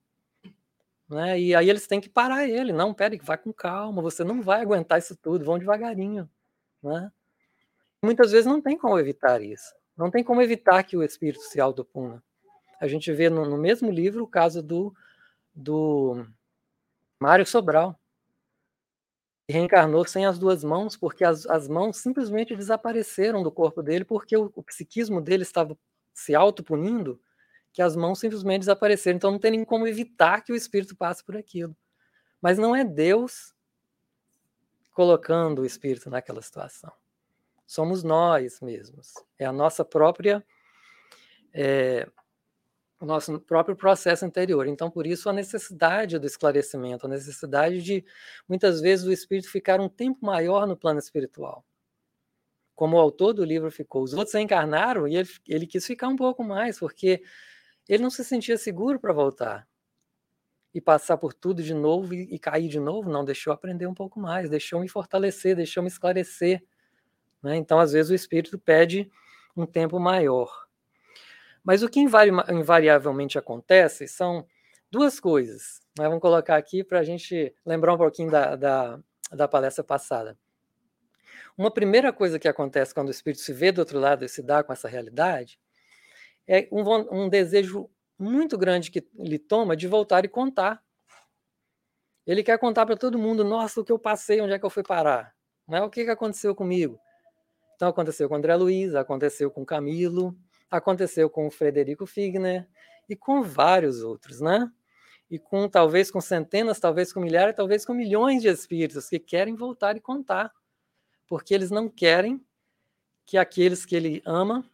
[1.08, 1.38] Né?
[1.38, 2.72] E aí eles têm que parar ele.
[2.72, 6.28] Não, peraí, vai com calma, você não vai aguentar isso tudo, vão devagarinho.
[6.82, 7.12] Né?
[8.02, 9.74] Muitas vezes não tem como evitar isso.
[9.96, 12.22] Não tem como evitar que o espírito se autopuna.
[12.80, 14.94] A gente vê no, no mesmo livro o caso do,
[15.54, 16.26] do
[17.18, 17.98] Mário Sobral,
[19.48, 24.36] reencarnou sem as duas mãos, porque as, as mãos simplesmente desapareceram do corpo dele, porque
[24.36, 25.78] o, o psiquismo dele estava
[26.12, 27.20] se autopunindo,
[27.72, 29.16] que as mãos simplesmente desapareceram.
[29.16, 31.76] Então não tem nem como evitar que o espírito passe por aquilo.
[32.40, 33.54] Mas não é Deus
[34.92, 36.92] colocando o espírito naquela situação
[37.66, 39.14] somos nós mesmos.
[39.38, 40.44] É a nossa própria.
[41.52, 42.08] É,
[43.00, 44.66] o nosso próprio processo interior.
[44.66, 48.04] Então, por isso, a necessidade do esclarecimento, a necessidade de,
[48.48, 51.64] muitas vezes, o espírito ficar um tempo maior no plano espiritual.
[52.74, 54.02] Como o autor do livro ficou.
[54.02, 57.22] Os outros encarnaram e ele, ele quis ficar um pouco mais, porque
[57.88, 59.66] ele não se sentia seguro para voltar
[60.74, 63.10] e passar por tudo de novo e, e, cair de novo.
[63.10, 66.62] Não, deixou aprender um pouco mais, deixou me fortalecer, deixou me esclarecer.
[67.42, 67.56] Né?
[67.56, 69.10] Então, às vezes, o espírito pede
[69.56, 70.65] um tempo maior.
[71.66, 74.46] Mas o que invari invariavelmente acontece são
[74.88, 75.80] duas coisas.
[75.98, 76.04] Né?
[76.06, 79.00] Vamos colocar aqui para a gente lembrar um pouquinho da, da,
[79.32, 80.38] da palestra passada.
[81.58, 84.44] Uma primeira coisa que acontece quando o espírito se vê do outro lado e se
[84.44, 85.58] dá com essa realidade
[86.46, 90.80] é um, um desejo muito grande que ele toma de voltar e contar.
[92.24, 94.70] Ele quer contar para todo mundo: nossa, o que eu passei, onde é que eu
[94.70, 95.34] fui parar?
[95.66, 95.82] Né?
[95.82, 96.96] O que, que aconteceu comigo?
[97.74, 100.36] Então aconteceu com André Luiz, aconteceu com Camilo,
[100.70, 102.68] aconteceu com Frederico Figner
[103.08, 104.70] e com vários outros, né?
[105.30, 109.54] E com talvez com centenas, talvez com milhares, talvez com milhões de espíritos que querem
[109.54, 110.52] voltar e contar,
[111.26, 112.44] porque eles não querem
[113.24, 114.64] que aqueles que ele ama,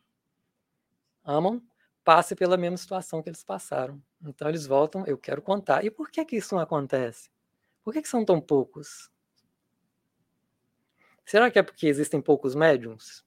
[1.24, 1.62] amam,
[2.05, 4.02] passe pela mesma situação que eles passaram.
[4.22, 5.85] Então eles voltam, eu quero contar.
[5.85, 7.31] E por que que isso não acontece?
[7.83, 9.11] Por que, que são tão poucos?
[11.24, 13.24] Será que é porque existem poucos médiums?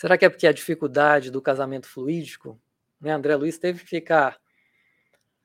[0.00, 2.58] Será que é porque a dificuldade do casamento fluídico?
[2.98, 3.12] Né?
[3.12, 4.40] André Luiz teve que ficar,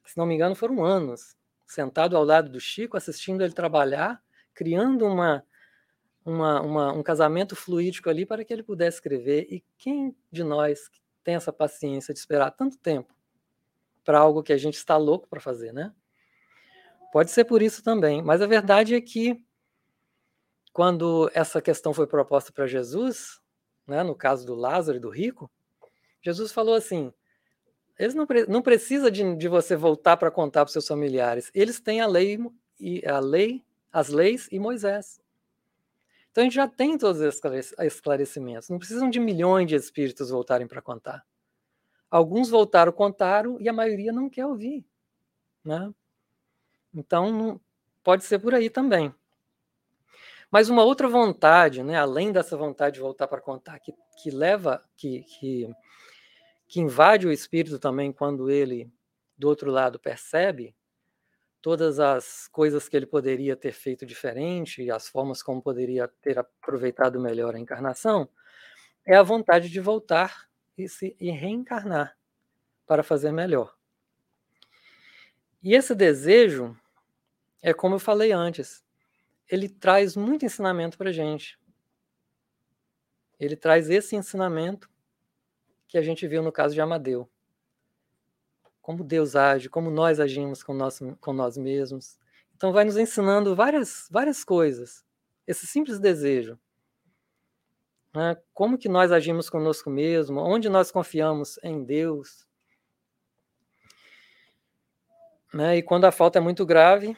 [0.06, 1.36] se não me engano, foram anos,
[1.68, 5.44] sentado ao lado do Chico, assistindo ele trabalhar, criando uma,
[6.24, 9.46] uma, uma, um casamento fluídico ali para que ele pudesse escrever.
[9.52, 10.90] E quem de nós
[11.22, 13.14] tem essa paciência de esperar tanto tempo
[14.06, 15.94] para algo que a gente está louco para fazer, né?
[17.12, 19.38] Pode ser por isso também, mas a verdade é que
[20.72, 23.44] quando essa questão foi proposta para Jesus,
[23.88, 25.50] né, no caso do Lázaro e do rico,
[26.22, 27.14] Jesus falou assim:
[27.98, 31.50] eles não, não precisa de, de você voltar para contar para seus familiares.
[31.54, 32.38] Eles têm a lei
[32.80, 35.22] e a lei, as leis e Moisés.
[36.32, 37.42] Então a gente já tem todos os
[37.80, 38.70] esclarecimentos.
[38.70, 41.26] Não precisam de milhões de espíritos voltarem para contar.
[42.12, 44.86] Alguns voltaram, contaram e a maioria não quer ouvir,
[45.64, 45.94] né?
[46.94, 47.60] Então
[48.04, 49.14] pode ser por aí também.
[50.56, 54.82] Mas uma outra vontade, né, além dessa vontade de voltar para contar, que, que leva,
[54.96, 55.70] que, que,
[56.66, 58.90] que invade o espírito também quando ele,
[59.38, 60.74] do outro lado, percebe
[61.62, 66.40] todas as coisas que ele poderia ter feito diferente e as formas como poderia ter
[66.40, 68.30] aproveitado melhor a encarnação,
[69.06, 72.16] é a vontade de voltar e, se, e reencarnar
[72.88, 73.76] para fazer melhor.
[75.62, 76.74] E esse desejo
[77.62, 78.85] é como eu falei antes,
[79.50, 81.60] ele traz muito ensinamento para a gente.
[83.40, 84.90] Ele traz esse ensinamento
[85.88, 87.30] que a gente viu no caso de Amadeu.
[88.82, 92.18] Como Deus age, como nós agimos com, nosso, com nós mesmos.
[92.56, 95.04] Então, vai nos ensinando várias, várias coisas.
[95.46, 96.58] Esse simples desejo.
[98.14, 98.38] Né?
[98.54, 102.48] Como que nós agimos conosco mesmo, onde nós confiamos em Deus.
[105.54, 105.78] Né?
[105.78, 107.18] E quando a falta é muito grave,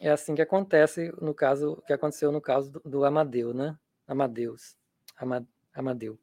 [0.00, 3.78] é assim que acontece no caso que aconteceu no caso do, Amadeu, né?
[4.06, 4.76] Amadeus,
[5.20, 6.18] Ama, Amadeu.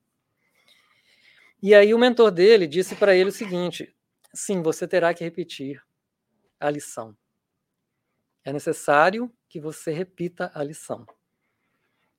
[1.61, 3.95] E aí o mentor dele disse para ele o seguinte:
[4.33, 5.81] sim, você terá que repetir
[6.59, 7.15] a lição.
[8.43, 11.05] É necessário que você repita a lição.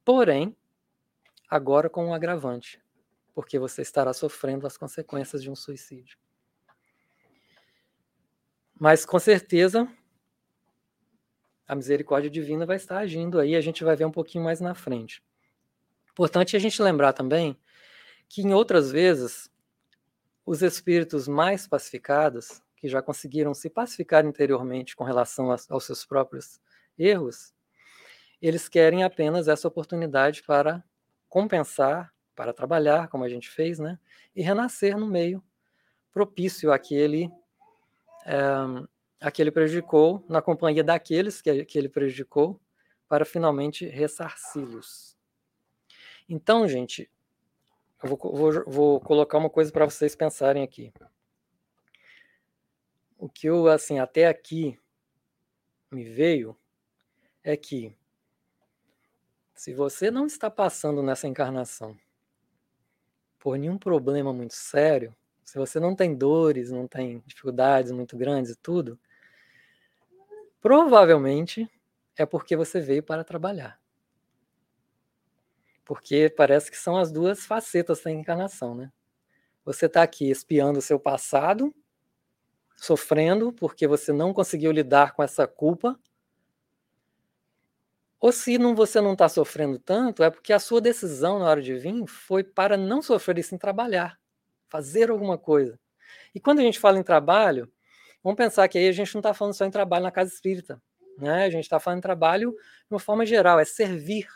[0.05, 0.57] Porém,
[1.49, 2.81] agora com um agravante,
[3.35, 6.19] porque você estará sofrendo as consequências de um suicídio.
[8.79, 9.89] Mas com certeza
[11.73, 14.75] a misericórdia divina vai estar agindo aí, a gente vai ver um pouquinho mais na
[14.75, 15.23] frente.
[16.11, 17.59] Importante a gente lembrar também
[18.29, 19.51] que em outras vezes
[20.45, 26.61] os espíritos mais pacificados, que já conseguiram se pacificar interiormente com relação aos seus próprios
[26.99, 27.55] erros,
[28.43, 30.85] eles querem apenas essa oportunidade para
[31.27, 33.99] compensar, para trabalhar, como a gente fez, né?
[34.37, 35.43] E renascer no meio
[36.13, 37.31] propício àquele
[38.27, 38.37] é,
[39.23, 42.61] a que ele prejudicou, na companhia daqueles que, que ele prejudicou,
[43.09, 45.17] para finalmente ressarci-los.
[46.29, 47.11] Então, gente,
[48.03, 50.93] eu vou, vou, vou colocar uma coisa para vocês pensarem aqui.
[53.17, 54.79] O que eu, assim, até aqui
[55.91, 56.57] me veio
[57.45, 57.97] é que
[59.55, 61.97] se você não está passando nessa encarnação
[63.39, 68.53] por nenhum problema muito sério, se você não tem dores, não tem dificuldades muito grandes
[68.53, 68.99] e tudo,
[70.63, 71.71] provavelmente
[72.17, 73.79] é porque você veio para trabalhar.
[75.85, 78.91] Porque parece que são as duas facetas da encarnação, né?
[79.65, 81.75] Você está aqui espiando o seu passado,
[82.77, 85.99] sofrendo porque você não conseguiu lidar com essa culpa.
[88.19, 91.61] Ou se não, você não está sofrendo tanto, é porque a sua decisão na hora
[91.61, 94.19] de vir foi para não sofrer isso em trabalhar
[94.73, 95.79] fazer alguma coisa.
[96.35, 97.71] E quando a gente fala em trabalho,
[98.23, 100.83] vamos pensar que aí a gente não está falando só em trabalho na casa espírita,
[101.19, 101.45] né?
[101.45, 104.27] A gente está falando em trabalho de uma forma geral, é servir,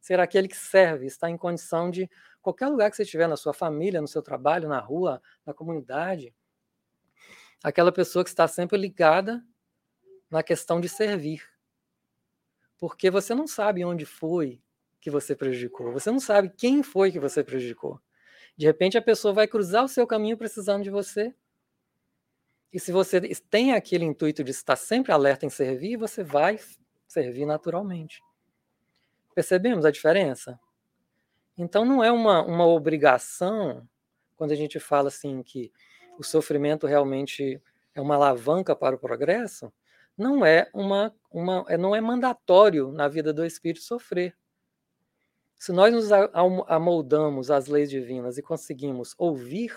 [0.00, 2.10] ser aquele que serve, está em condição de
[2.42, 6.34] qualquer lugar que você estiver, na sua família, no seu trabalho, na rua, na comunidade,
[7.62, 9.42] aquela pessoa que está sempre ligada
[10.30, 11.42] na questão de servir.
[12.78, 14.60] Porque você não sabe onde foi
[15.00, 17.98] que você prejudicou, você não sabe quem foi que você prejudicou.
[18.56, 21.34] De repente a pessoa vai cruzar o seu caminho precisando de você.
[22.74, 26.58] E se você tem aquele intuito de estar sempre alerta em servir, você vai
[27.06, 28.20] servir naturalmente.
[29.32, 30.58] Percebemos a diferença?
[31.56, 33.88] Então não é uma, uma obrigação
[34.34, 35.70] quando a gente fala assim que
[36.18, 37.62] o sofrimento realmente
[37.94, 39.72] é uma alavanca para o progresso,
[40.18, 44.36] não é uma, uma é, não é mandatório na vida do espírito sofrer.
[45.54, 46.10] Se nós nos
[46.66, 49.72] amoldamos às leis divinas e conseguimos ouvir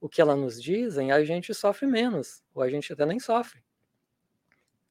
[0.00, 3.62] o que elas nos dizem, a gente sofre menos, ou a gente até nem sofre.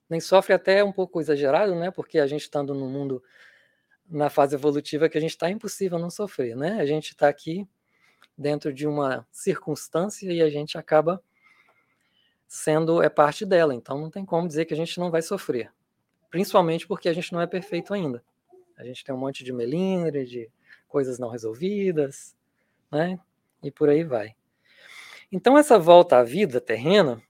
[0.10, 1.92] Nem sofre até um pouco exagerado, né?
[1.92, 3.24] Porque a gente estando no mundo
[4.08, 6.80] na fase evolutiva que a gente está impossível não sofrer, né?
[6.80, 7.68] A gente está aqui
[8.38, 11.22] dentro de uma circunstância e a gente acaba
[12.48, 13.76] sendo é parte dela.
[13.76, 15.72] Então não tem como dizer que a gente não vai sofrer,
[16.30, 18.24] principalmente porque a gente não é perfeito ainda.
[18.78, 20.50] A gente tem um monte de melindre, de
[20.88, 22.36] coisas não resolvidas,
[22.92, 23.20] né?
[23.62, 24.39] E por aí vai.
[25.32, 27.22] Então, essa volta à vida terrena,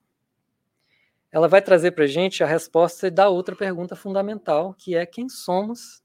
[1.32, 5.28] ela vai trazer para a gente a resposta da outra pergunta fundamental, que é quem
[5.30, 6.02] somos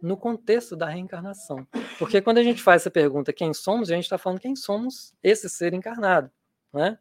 [0.00, 1.66] no contexto da reencarnação.
[1.98, 5.14] Porque quando a gente faz essa pergunta, quem somos, a gente está falando quem somos
[5.22, 6.30] esse ser encarnado,
[6.72, 6.98] né?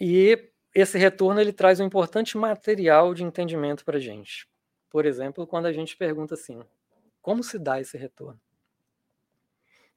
[0.00, 4.48] E esse retorno ele traz um importante material de entendimento para a gente.
[4.90, 6.62] Por exemplo, quando a gente pergunta assim:
[7.20, 8.40] como se dá esse retorno?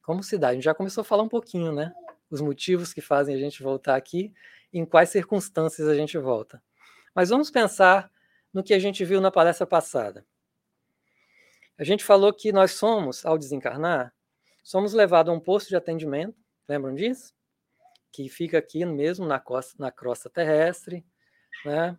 [0.06, 0.50] Como dá?
[0.50, 1.92] A gente já começou a falar um pouquinho, né?
[2.30, 4.32] Os motivos que fazem a gente voltar aqui,
[4.72, 6.62] em quais circunstâncias a gente volta.
[7.16, 8.12] Mas vamos pensar
[8.54, 10.24] no que a gente viu na palestra passada.
[11.76, 14.14] A gente falou que nós somos, ao desencarnar,
[14.64, 16.38] somos levados a um posto de atendimento,
[16.70, 17.34] lembram disso?
[18.12, 21.04] Que fica aqui mesmo na, costa, na crosta terrestre,
[21.66, 21.98] né?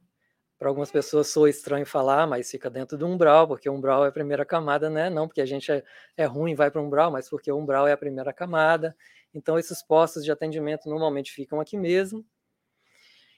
[0.59, 4.09] Para algumas pessoas soa estranho falar, mas fica dentro do umbral, porque o umbral é
[4.09, 5.11] a primeira camada, né?
[5.11, 5.85] Não porque a gente é,
[6.17, 8.97] é ruim e vai para o umbral, mas porque o umbral é a primeira camada.
[9.35, 12.25] Então, esses postos de atendimento normalmente ficam aqui mesmo.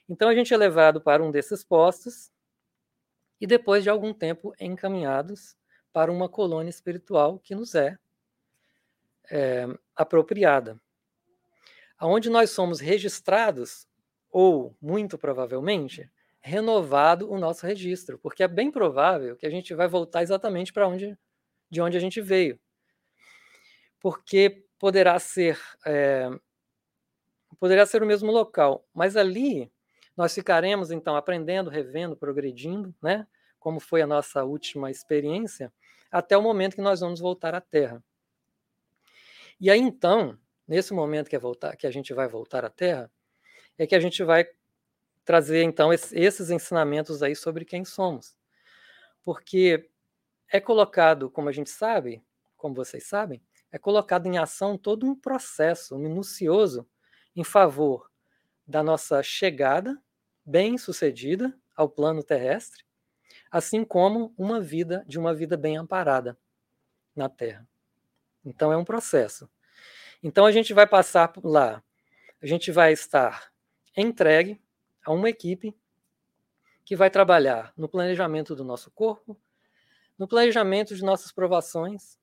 [0.07, 2.31] Então, a gente é levado para um desses postos
[3.39, 5.55] e, depois de algum tempo, encaminhados
[5.91, 7.97] para uma colônia espiritual que nos é,
[9.29, 9.65] é
[9.95, 10.79] apropriada.
[11.97, 13.87] Aonde nós somos registrados,
[14.31, 16.09] ou muito provavelmente,
[16.41, 20.87] renovado o nosso registro, porque é bem provável que a gente vai voltar exatamente para
[20.87, 21.17] onde
[21.71, 22.59] de onde a gente veio,
[23.99, 26.29] porque poderá ser é,
[27.59, 29.71] poderá ser o mesmo local, mas ali
[30.17, 33.27] nós ficaremos então aprendendo, revendo, progredindo, né?
[33.59, 35.71] Como foi a nossa última experiência,
[36.11, 38.03] até o momento que nós vamos voltar à Terra.
[39.59, 40.37] E aí então,
[40.67, 43.11] nesse momento que é voltar, que a gente vai voltar à Terra,
[43.77, 44.45] é que a gente vai
[45.29, 48.35] trazer então esses ensinamentos aí sobre quem somos.
[49.23, 49.87] Porque
[50.51, 52.25] é colocado, como a gente sabe,
[52.57, 53.39] como vocês sabem,
[53.71, 56.89] é colocado em ação todo um processo minucioso
[57.35, 58.09] em favor
[58.65, 60.01] da nossa chegada
[60.43, 62.83] bem-sucedida ao plano terrestre,
[63.51, 66.39] assim como uma vida de uma vida bem amparada
[67.15, 67.69] na Terra.
[68.43, 69.47] Então é um processo.
[70.23, 71.83] Então a gente vai passar lá,
[72.41, 73.51] a gente vai estar
[73.95, 74.59] entregue
[75.09, 75.75] a uma equipe
[76.85, 79.35] que vai trabalhar no planejamento do nosso corpo,
[80.19, 82.19] no planejamento de nossas provações.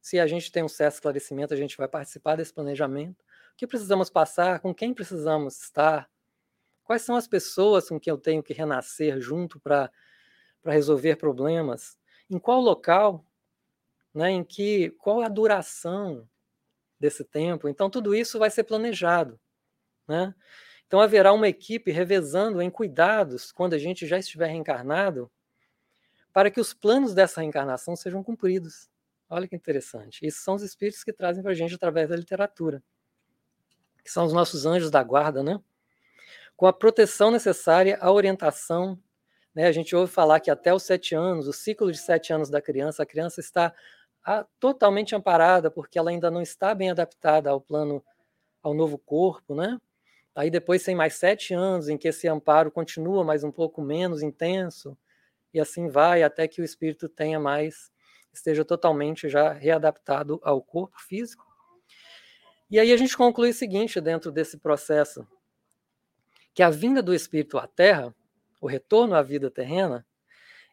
[0.00, 3.22] Se a gente tem um certo esclarecimento, a gente vai participar desse planejamento.
[3.52, 6.10] O que precisamos passar, com quem precisamos estar,
[6.82, 9.88] quais são as pessoas com quem eu tenho que renascer junto para
[10.64, 11.96] resolver problemas,
[12.28, 13.24] em qual local,
[14.12, 16.28] né, em que, qual a duração
[16.98, 17.68] desse tempo.
[17.68, 19.38] Então, tudo isso vai ser planejado.
[20.08, 20.34] Né?
[20.94, 25.28] Então, haverá uma equipe revezando em cuidados quando a gente já estiver reencarnado,
[26.32, 28.88] para que os planos dessa reencarnação sejam cumpridos.
[29.28, 30.24] Olha que interessante.
[30.24, 32.80] Esses são os espíritos que trazem para a gente através da literatura,
[34.04, 35.60] que são os nossos anjos da guarda, né?
[36.56, 38.96] Com a proteção necessária, a orientação.
[39.52, 39.66] Né?
[39.66, 42.62] A gente ouve falar que até os sete anos, o ciclo de sete anos da
[42.62, 43.74] criança, a criança está
[44.24, 48.00] a, totalmente amparada, porque ela ainda não está bem adaptada ao plano,
[48.62, 49.80] ao novo corpo, né?
[50.34, 54.20] Aí depois tem mais sete anos em que esse amparo continua mais um pouco menos
[54.20, 54.98] intenso,
[55.52, 57.92] e assim vai até que o espírito tenha mais,
[58.32, 61.46] esteja totalmente já readaptado ao corpo físico.
[62.68, 65.24] E aí a gente conclui o seguinte dentro desse processo,
[66.52, 68.12] que a vinda do espírito à Terra,
[68.60, 70.04] o retorno à vida terrena,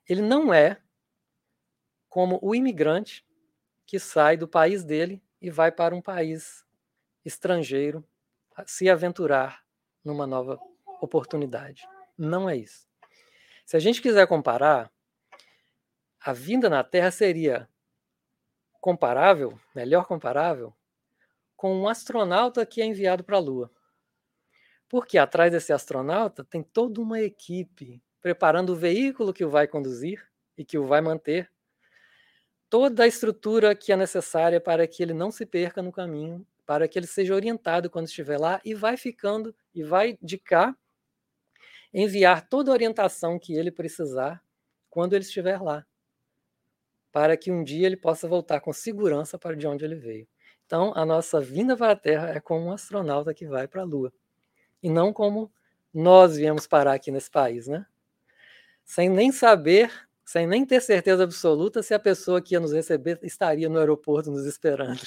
[0.09, 0.81] ele não é
[2.09, 3.23] como o imigrante
[3.85, 6.65] que sai do país dele e vai para um país
[7.23, 8.03] estrangeiro
[8.65, 9.63] se aventurar
[10.03, 10.59] numa nova
[11.01, 11.87] oportunidade.
[12.17, 12.87] Não é isso.
[13.65, 14.91] Se a gente quiser comparar,
[16.19, 17.67] a vinda na Terra seria
[18.79, 20.73] comparável, melhor comparável,
[21.55, 23.71] com um astronauta que é enviado para a Lua.
[24.89, 30.25] Porque atrás desse astronauta tem toda uma equipe preparando o veículo que o vai conduzir
[30.57, 31.51] e que o vai manter,
[32.69, 36.87] toda a estrutura que é necessária para que ele não se perca no caminho para
[36.87, 40.73] que ele seja orientado quando estiver lá e vai ficando e vai de cá
[41.93, 44.41] enviar toda a orientação que ele precisar
[44.89, 45.85] quando ele estiver lá,
[47.11, 50.25] para que um dia ele possa voltar com segurança para de onde ele veio.
[50.65, 53.85] Então, a nossa vinda para a Terra é como um astronauta que vai para a
[53.85, 54.13] Lua,
[54.81, 55.51] e não como
[55.93, 57.85] nós viemos parar aqui nesse país, né?
[58.85, 59.91] Sem nem saber,
[60.23, 64.31] sem nem ter certeza absoluta se a pessoa que ia nos receber estaria no aeroporto
[64.31, 65.01] nos esperando.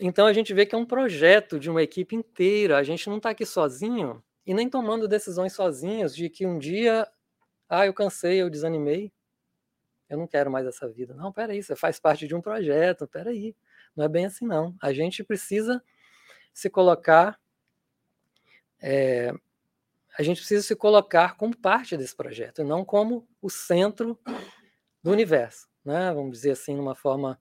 [0.00, 2.78] Então a gente vê que é um projeto de uma equipe inteira.
[2.78, 7.06] A gente não está aqui sozinho e nem tomando decisões sozinhos de que um dia,
[7.68, 9.12] ah, eu cansei, eu desanimei,
[10.08, 11.14] eu não quero mais essa vida.
[11.14, 13.54] Não, peraí, você faz parte de um projeto, peraí.
[13.94, 14.74] Não é bem assim, não.
[14.80, 15.82] A gente precisa
[16.52, 17.38] se colocar,
[18.80, 19.34] é,
[20.18, 24.18] a gente precisa se colocar como parte desse projeto, não como o centro
[25.02, 26.10] do universo, né?
[26.12, 27.38] vamos dizer assim, de uma forma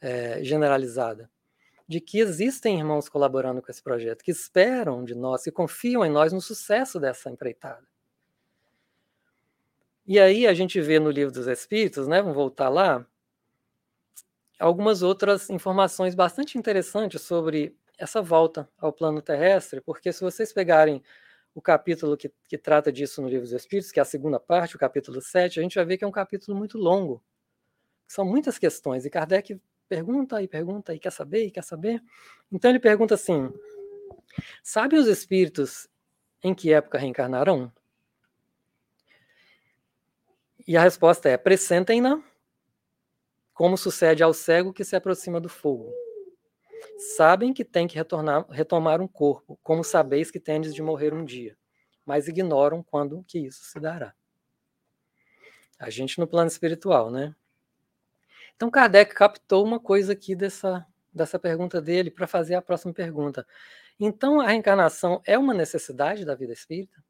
[0.00, 1.30] é, generalizada
[1.90, 6.08] de que existem irmãos colaborando com esse projeto, que esperam de nós, que confiam em
[6.08, 7.84] nós no sucesso dessa empreitada.
[10.06, 13.04] E aí a gente vê no livro dos Espíritos, né, vamos voltar lá,
[14.56, 21.02] algumas outras informações bastante interessantes sobre essa volta ao plano terrestre, porque se vocês pegarem
[21.52, 24.76] o capítulo que, que trata disso no livro dos Espíritos, que é a segunda parte,
[24.76, 27.20] o capítulo 7, a gente vai ver que é um capítulo muito longo.
[28.06, 29.60] São muitas questões, e Kardec
[29.90, 32.00] pergunta e pergunta e quer saber e quer saber.
[32.50, 33.52] Então ele pergunta assim:
[34.62, 35.88] Sabem os espíritos
[36.44, 37.72] em que época reencarnarão?
[40.66, 42.22] E a resposta é: pressentem-na,
[43.52, 45.92] como sucede ao cego que se aproxima do fogo.
[47.16, 51.24] Sabem que tem que retornar, retomar um corpo, como sabeis que tendes de morrer um
[51.24, 51.58] dia,
[52.06, 54.14] mas ignoram quando que isso se dará.
[55.78, 57.34] A gente no plano espiritual, né?
[58.60, 63.46] Então, Kardec captou uma coisa aqui dessa, dessa pergunta dele para fazer a próxima pergunta.
[63.98, 67.02] Então, a reencarnação é uma necessidade da vida espírita?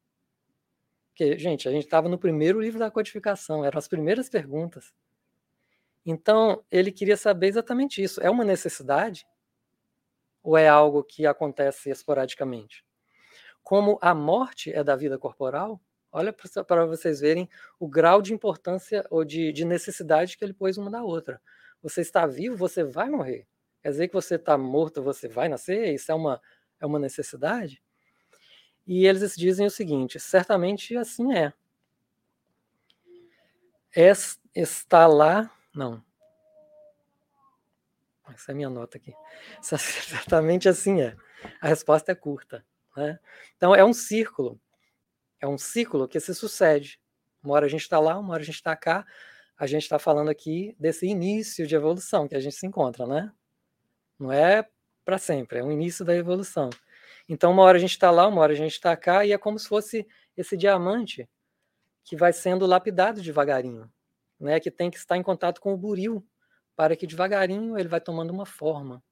[1.09, 4.95] Porque, gente, a gente estava no primeiro livro da codificação, eram as primeiras perguntas.
[6.07, 8.21] Então, ele queria saber exatamente isso.
[8.21, 9.27] É uma necessidade?
[10.45, 12.85] Ou é algo que acontece esporadicamente?
[13.61, 15.81] Como a morte é da vida corporal,
[16.13, 17.49] Olha para vocês verem
[17.79, 21.41] o grau de importância ou de, de, necessidade que ele pôs uma da outra.
[21.83, 23.47] Você está vivo, você vai morrer.
[23.83, 25.95] Quer dizer que você está morto, você vai nascer?
[25.95, 26.41] Isso é uma,
[26.81, 27.83] é uma necessidade?
[28.87, 31.53] E eles dizem o seguinte: certamente assim é.
[34.55, 35.51] está lá.
[35.75, 36.03] Não.
[38.35, 39.13] Essa é a minha nota aqui.
[39.63, 41.17] Exatamente assim é.
[41.61, 42.65] A resposta é curta.
[42.97, 43.19] Né?
[43.57, 44.61] Então, é um círculo.
[45.41, 47.01] É um ciclo que se sucede.
[47.43, 49.07] Uma hora a gente está lá, uma hora a gente está cá.
[49.57, 53.33] A gente está falando aqui desse início de evolução que a gente se encontra, né?
[54.19, 54.67] Não é
[55.05, 56.71] para sempre, é o início da evolução.
[57.29, 59.39] Então, uma hora a gente está lá, uma hora a gente está cá, e é
[59.39, 61.29] como se fosse esse diamante
[62.05, 63.91] que vai sendo lapidado devagarinho,
[64.39, 64.61] né?
[64.61, 66.27] Que tem que estar em contato com o buril
[66.75, 69.03] para que devagarinho ele vai tomando uma forma.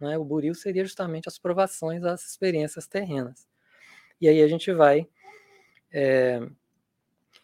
[0.00, 0.18] Né?
[0.18, 3.46] O buril seria justamente as provações, as experiências terrenas.
[4.20, 5.08] E aí a gente vai
[5.92, 6.40] é,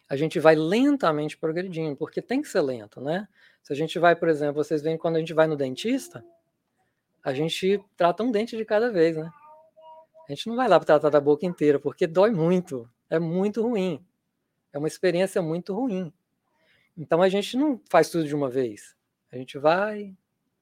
[0.08, 3.28] a gente vai lentamente progredindo, porque tem que ser lento, né?
[3.62, 6.24] Se a gente vai, por exemplo, vocês veem quando a gente vai no dentista,
[7.22, 9.30] a gente trata um dente de cada vez, né?
[10.28, 13.62] A gente não vai lá para tratar da boca inteira, porque dói muito, é muito
[13.62, 14.04] ruim.
[14.72, 16.12] É uma experiência muito ruim.
[16.96, 18.94] Então a gente não faz tudo de uma vez.
[19.32, 20.14] A gente vai,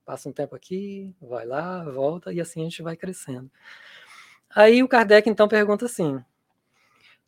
[0.05, 3.51] passa um tempo aqui, vai lá, volta e assim a gente vai crescendo.
[4.55, 6.22] Aí o Kardec então pergunta assim: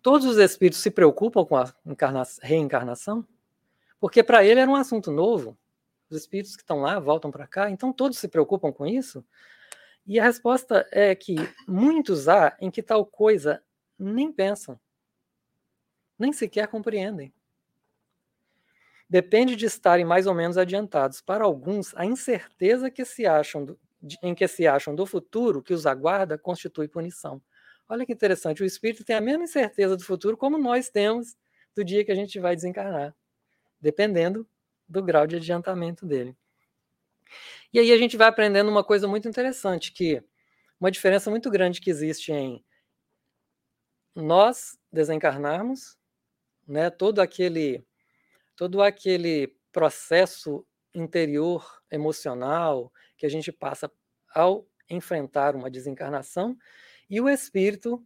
[0.09, 1.71] todos os espíritos se preocupam com a
[2.41, 3.27] reencarnação?
[4.01, 5.55] Porque para ele era um assunto novo.
[6.09, 9.23] Os espíritos que estão lá voltam para cá, então todos se preocupam com isso?
[10.07, 11.37] E a resposta é que
[11.67, 13.63] muitos há em que tal coisa
[13.99, 14.81] nem pensam,
[16.19, 17.31] nem sequer compreendem.
[19.11, 21.21] Depende de estarem mais ou menos adiantados.
[21.21, 23.79] Para alguns, a incerteza que se acham do,
[24.23, 27.43] em que se acham do futuro que os aguarda constitui punição.
[27.89, 31.37] Olha que interessante, o espírito tem a mesma incerteza do futuro como nós temos
[31.75, 33.17] do dia que a gente vai desencarnar,
[33.81, 34.49] dependendo
[34.89, 36.37] do grau de adiantamento dele.
[37.73, 40.23] E aí a gente vai aprendendo uma coisa muito interessante, que
[40.81, 42.65] uma diferença muito grande que existe em
[44.15, 45.97] nós desencarnarmos,
[46.67, 47.85] né, todo aquele
[48.57, 53.91] todo aquele processo interior emocional que a gente passa
[54.35, 56.57] ao enfrentar uma desencarnação
[57.09, 58.05] e o espírito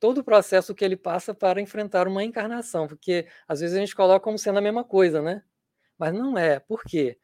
[0.00, 3.94] todo o processo que ele passa para enfrentar uma encarnação, porque às vezes a gente
[3.94, 5.44] coloca como sendo a mesma coisa, né?
[5.98, 6.58] Mas não é.
[6.58, 7.18] Por quê?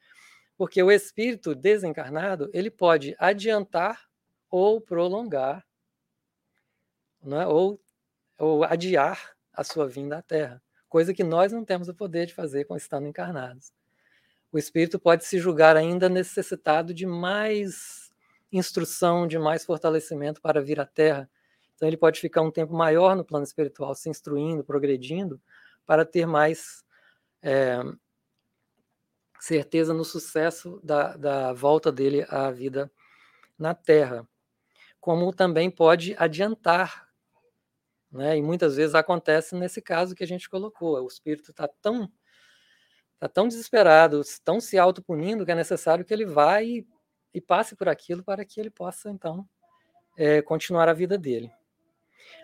[0.59, 4.07] Porque o espírito desencarnado, ele pode adiantar
[4.51, 5.67] ou prolongar,
[7.23, 7.47] né?
[7.47, 7.81] ou,
[8.39, 12.35] ou adiar a sua vinda à Terra, coisa que nós não temos o poder de
[12.35, 13.73] fazer com estando encarnados.
[14.53, 18.06] O espírito pode se julgar ainda necessitado de mais
[18.53, 21.29] instrução, de mais fortalecimento para vir à Terra.
[21.75, 25.41] Então, ele pode ficar um tempo maior no plano espiritual, se instruindo, progredindo,
[25.85, 26.85] para ter mais
[27.43, 27.79] é,
[29.39, 32.91] certeza no sucesso da, da volta dele à vida
[33.59, 34.27] na Terra.
[35.01, 37.09] Como também pode adiantar,
[38.11, 38.37] né?
[38.37, 42.11] e muitas vezes acontece nesse caso que a gente colocou: o espírito está tão.
[43.15, 46.87] Está tão desesperado, tão se autopunindo que é necessário que ele vá e
[47.37, 49.47] e passe por aquilo para que ele possa, então,
[50.17, 51.53] é, continuar a vida dele.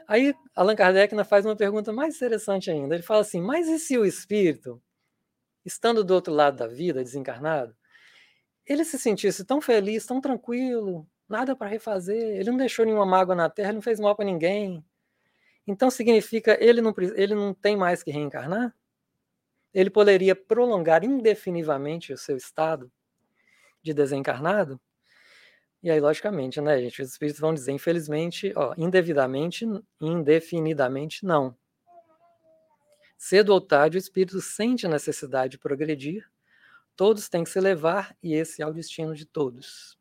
[0.07, 2.95] Aí Allan Kardec faz uma pergunta mais interessante ainda.
[2.95, 4.83] Ele fala assim: mas e se o espírito,
[5.65, 7.75] estando do outro lado da vida, desencarnado,
[8.67, 13.35] ele se sentisse tão feliz, tão tranquilo, nada para refazer, ele não deixou nenhuma mágoa
[13.35, 14.85] na terra, ele não fez mal para ninguém.
[15.67, 18.77] Então significa ele não ele não tem mais que reencarnar?
[19.73, 22.93] Ele poderia prolongar indefinidamente o seu estado
[23.83, 24.81] de desencarnado.
[25.83, 29.67] E aí, logicamente, né, gente, os espíritos vão dizer, infelizmente, ó, indevidamente,
[30.01, 31.57] indefinidamente, não.
[33.19, 36.31] Cedo ou tarde, o espírito sente a necessidade de progredir,
[36.95, 39.99] todos têm que se levar, e esse é o destino de todos.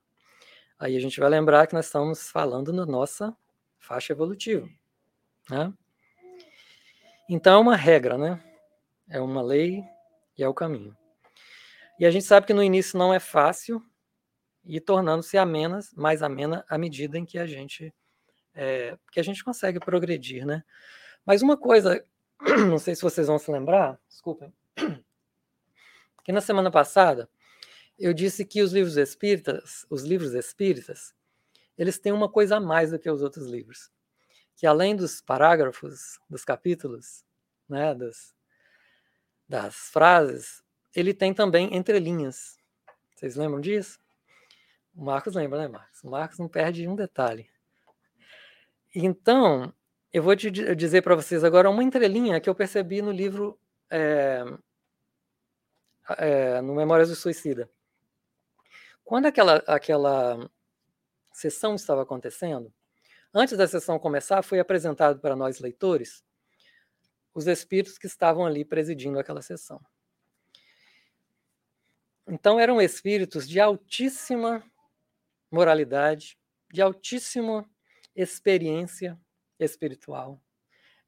[0.77, 3.35] Aí a gente vai lembrar que nós estamos falando na nossa
[3.79, 4.67] faixa evolutiva.
[5.49, 5.73] Né?
[7.29, 8.43] Então, é uma regra, né?
[9.09, 9.83] É uma lei
[10.37, 10.95] e é o caminho.
[12.01, 13.79] E a gente sabe que no início não é fácil
[14.65, 17.93] e tornando-se amenas, mais amena à medida em que a gente
[18.55, 20.63] é, que a gente consegue progredir, né?
[21.23, 22.03] Mas uma coisa,
[22.67, 24.51] não sei se vocês vão se lembrar, desculpem,
[26.25, 27.29] que na semana passada
[27.99, 31.13] eu disse que os livros espíritas, os livros espíritas,
[31.77, 33.91] eles têm uma coisa a mais do que os outros livros,
[34.55, 37.23] que além dos parágrafos, dos capítulos,
[37.69, 38.35] né, das,
[39.47, 40.63] das frases,
[40.95, 42.57] ele tem também entrelinhas.
[43.15, 43.99] Vocês lembram disso?
[44.95, 46.03] O Marcos lembra, né, Marcos?
[46.03, 47.49] O Marcos não perde um detalhe.
[48.93, 49.73] Então,
[50.11, 53.57] eu vou te dizer para vocês agora uma entrelinha que eu percebi no livro
[53.89, 54.43] é,
[56.17, 57.69] é, no Memórias do Suicida.
[59.03, 60.49] Quando aquela, aquela
[61.31, 62.73] sessão estava acontecendo,
[63.33, 66.23] antes da sessão começar, foi apresentado para nós leitores
[67.33, 69.81] os espíritos que estavam ali presidindo aquela sessão.
[72.31, 74.63] Então eram espíritos de altíssima
[75.51, 76.37] moralidade,
[76.71, 77.69] de altíssima
[78.15, 79.19] experiência
[79.59, 80.41] espiritual,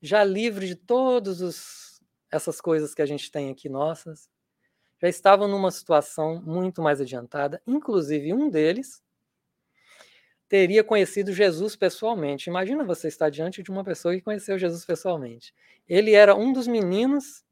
[0.01, 4.29] já livre de todas essas coisas que a gente tem aqui nossas,
[5.01, 9.01] já estavam numa situação muito mais adiantada, inclusive um deles
[10.49, 12.49] teria conhecido Jesus pessoalmente.
[12.49, 15.53] Imagina você estar diante de uma pessoa que conheceu Jesus pessoalmente.
[15.87, 17.42] Ele era um dos meninos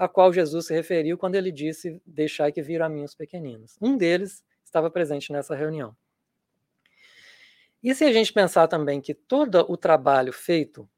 [0.00, 3.76] a qual Jesus se referiu quando ele disse: Deixai que viram a mim os pequeninos.
[3.82, 5.94] Um deles estava presente nessa reunião.
[7.82, 10.88] E se a gente pensar também que todo o trabalho feito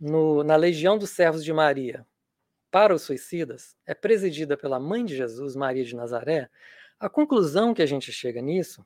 [0.00, 2.04] no, na Legião dos Servos de Maria
[2.68, 6.50] para os suicidas é presidida pela mãe de Jesus, Maria de Nazaré,
[6.98, 8.84] a conclusão que a gente chega nisso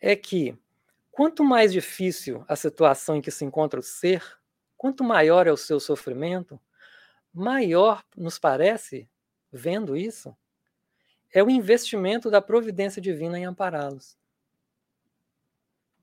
[0.00, 0.56] é que
[1.10, 4.22] quanto mais difícil a situação em que se encontra o ser,
[4.78, 6.58] quanto maior é o seu sofrimento,
[7.34, 9.08] maior nos parece,
[9.52, 10.34] vendo isso,
[11.32, 14.16] é o investimento da providência divina em ampará-los.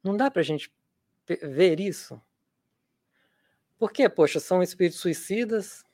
[0.03, 0.71] Não dá para a gente
[1.41, 2.21] ver isso?
[3.79, 5.85] Porque, poxa, são espíritos suicidas,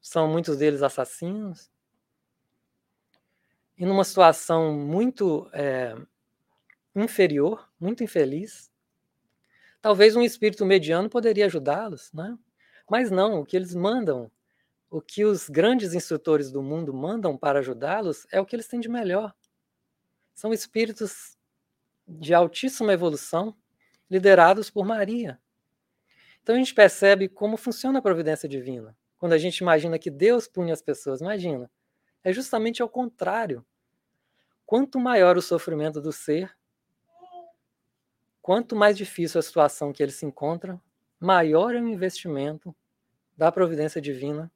[0.00, 1.70] são muitos deles assassinos,
[3.76, 5.94] e numa situação muito é,
[6.94, 8.70] inferior, muito infeliz.
[9.82, 12.38] Talvez um espírito mediano poderia ajudá-los, né?
[12.88, 14.30] mas não, o que eles mandam,
[14.96, 18.80] o que os grandes instrutores do mundo mandam para ajudá-los é o que eles têm
[18.80, 19.34] de melhor.
[20.34, 21.36] São espíritos
[22.08, 23.54] de altíssima evolução,
[24.08, 25.38] liderados por Maria.
[26.42, 28.96] Então a gente percebe como funciona a providência divina.
[29.18, 31.70] Quando a gente imagina que Deus pune as pessoas, imagina.
[32.24, 33.62] É justamente ao contrário.
[34.64, 36.56] Quanto maior o sofrimento do ser,
[38.40, 40.80] quanto mais difícil a situação que ele se encontra,
[41.20, 42.74] maior é o investimento
[43.36, 44.50] da providência divina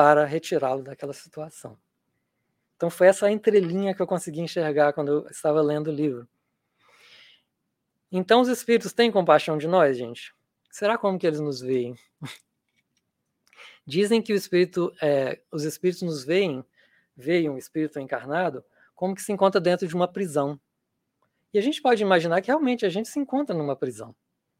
[0.00, 1.76] para retirá-lo daquela situação.
[2.74, 6.26] Então foi essa entrelinha que eu consegui enxergar quando eu estava lendo o livro.
[8.10, 10.34] Então os espíritos têm compaixão de nós, gente?
[10.70, 11.94] Será como que eles nos veem?
[13.86, 16.64] Dizem que espírito, é, os espíritos nos veem,
[17.14, 20.58] veem um espírito encarnado, como que se encontra dentro de uma prisão.
[21.52, 24.16] E a gente pode imaginar que realmente a gente se encontra numa prisão.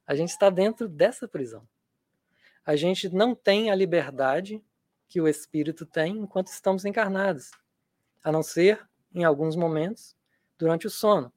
[0.07, 1.67] A gente está dentro dessa prisão.
[2.63, 4.63] A gente não tem a liberdade
[5.11, 7.51] que o espírito tem enquanto estamos encarnados,
[8.23, 10.17] a não ser em alguns momentos
[10.57, 11.33] durante o sono.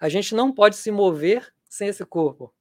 [0.00, 2.52] A gente não pode se mover sem esse corpo.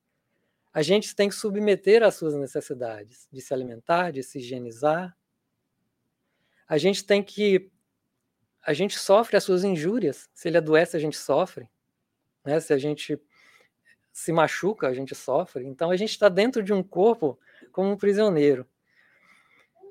[0.74, 5.18] A gente tem que submeter às suas necessidades de se alimentar, de se higienizar.
[6.68, 7.72] A gente tem que.
[8.62, 10.30] A gente sofre as suas injúrias.
[10.34, 11.70] Se ele adoece, a gente sofre.
[12.44, 12.60] Né?
[12.60, 13.18] Se a gente
[14.12, 15.66] se machuca, a gente sofre.
[15.66, 17.40] Então a gente está dentro de um corpo
[17.72, 18.68] como um prisioneiro.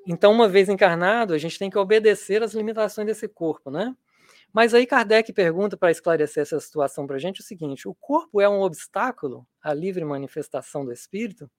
[0.09, 3.93] Então, uma vez encarnado, a gente tem que obedecer às limitações desse corpo, né?
[4.53, 8.39] Mas aí Kardec pergunta para esclarecer essa situação para a gente o seguinte: o corpo
[8.39, 11.51] é um obstáculo à livre manifestação do espírito?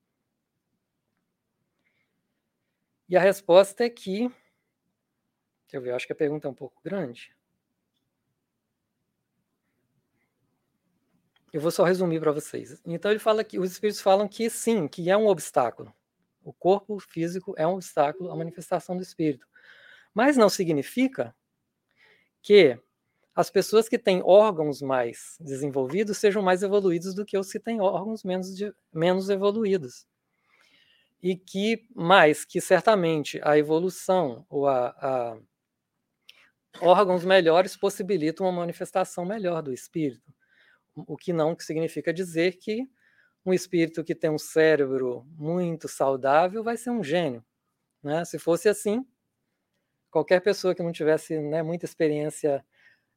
[3.07, 4.29] E a resposta é que.
[5.65, 7.37] Deixa eu ver, eu acho que a pergunta é um pouco grande.
[11.53, 12.81] Eu vou só resumir para vocês.
[12.87, 15.95] Então ele fala que os espíritos falam que sim, que é um obstáculo.
[16.49, 19.47] O corpo físico é um obstáculo à manifestação do espírito.
[20.15, 21.37] Mas não significa
[22.41, 22.81] que
[23.35, 27.83] as pessoas que têm órgãos mais desenvolvidos sejam mais evoluídos do que os que têm
[27.83, 30.07] órgãos menos, de, menos evoluídos.
[31.23, 35.39] E que, mais que certamente a evolução ou a, a
[36.81, 40.33] órgãos melhores possibilitam uma manifestação melhor do espírito.
[40.95, 42.89] O que não significa dizer que
[43.49, 47.45] um espírito que tem um cérebro muito saudável vai ser um gênio.
[48.03, 48.25] Né?
[48.25, 49.07] Se fosse assim,
[50.11, 52.65] qualquer pessoa que não tivesse né, muita experiência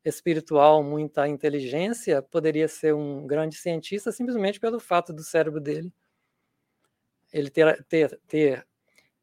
[0.04, 5.94] espiritual, muita inteligência, poderia ser um grande cientista simplesmente pelo fato do cérebro dele
[7.32, 8.68] ele ter, ter, ter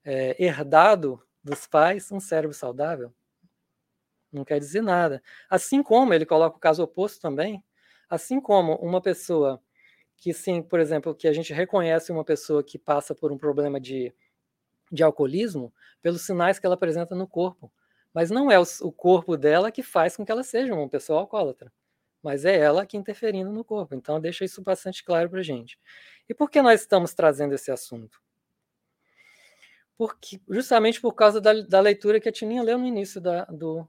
[0.04, 3.12] é, herdado dos pais um cérebro saudável.
[4.32, 5.22] Não quer dizer nada.
[5.48, 7.62] Assim como ele coloca o caso oposto também,
[8.08, 9.62] assim como uma pessoa
[10.18, 13.80] que, sim, por exemplo, que a gente reconhece uma pessoa que passa por um problema
[13.80, 14.12] de,
[14.90, 17.72] de alcoolismo pelos sinais que ela apresenta no corpo.
[18.12, 21.72] Mas não é o, corpo dela que faz com que ela seja uma pessoa alcoólatra,
[22.22, 23.94] mas é ela que interferindo no corpo.
[23.94, 25.78] Então, deixa isso bastante claro para a gente.
[26.28, 28.20] E por que nós estamos trazendo esse assunto?
[29.96, 33.86] Porque, justamente por causa da, da leitura que a Tininha leu no início da, do.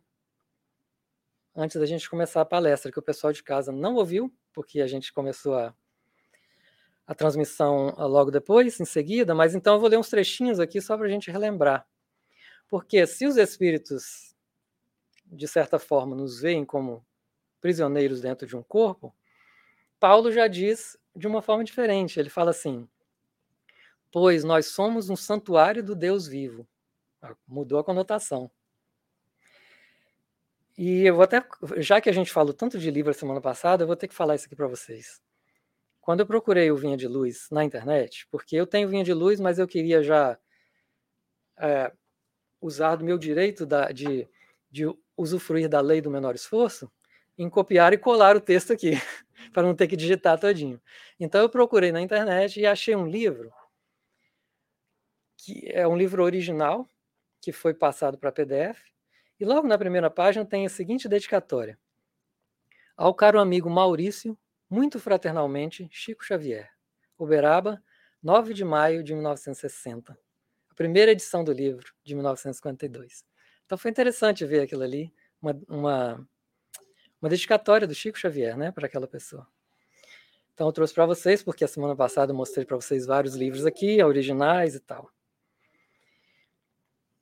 [1.55, 4.87] Antes da gente começar a palestra, que o pessoal de casa não ouviu, porque a
[4.87, 5.73] gente começou a,
[7.09, 10.95] a transmissão logo depois, em seguida, mas então eu vou ler uns trechinhos aqui só
[10.95, 11.87] para a gente relembrar.
[12.69, 14.29] Porque se os espíritos
[15.31, 17.05] de certa forma, nos veem como
[17.61, 19.13] prisioneiros dentro de um corpo,
[19.99, 22.19] Paulo já diz de uma forma diferente.
[22.19, 22.87] Ele fala assim:
[24.11, 26.67] Pois nós somos um santuário do Deus vivo.
[27.21, 28.49] Ah, mudou a conotação.
[30.77, 31.45] E eu vou até,
[31.77, 34.35] já que a gente falou tanto de livro semana passada, eu vou ter que falar
[34.35, 35.21] isso aqui para vocês.
[36.01, 39.39] Quando eu procurei o Vinha de Luz na internet, porque eu tenho Vinha de Luz,
[39.39, 40.37] mas eu queria já
[41.57, 41.91] é,
[42.61, 44.27] usar do meu direito da, de,
[44.71, 44.85] de
[45.15, 46.91] usufruir da lei do menor esforço,
[47.37, 48.91] em copiar e colar o texto aqui,
[49.53, 50.81] para não ter que digitar todinho.
[51.19, 53.51] Então eu procurei na internet e achei um livro
[55.37, 56.85] que é um livro original
[57.41, 58.77] que foi passado para PDF
[59.39, 61.79] e logo na primeira página tem a seguinte dedicatória:
[62.97, 64.37] Ao caro amigo Maurício,
[64.69, 66.69] muito fraternalmente, Chico Xavier.
[67.17, 67.83] Uberaba,
[68.21, 70.17] 9 de maio de 1960.
[70.69, 73.25] A primeira edição do livro, de 1952.
[73.65, 76.29] Então foi interessante ver aquilo ali, uma, uma,
[77.21, 79.47] uma dedicatória do Chico Xavier, né, para aquela pessoa.
[80.53, 83.65] Então eu trouxe para vocês, porque a semana passada eu mostrei para vocês vários livros
[83.65, 85.09] aqui, originais e tal.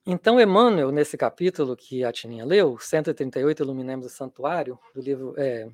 [0.04, 5.68] Então, Emmanuel, nesse capítulo que a Tininha leu, 138, Iluminemos o Santuário, do livro é,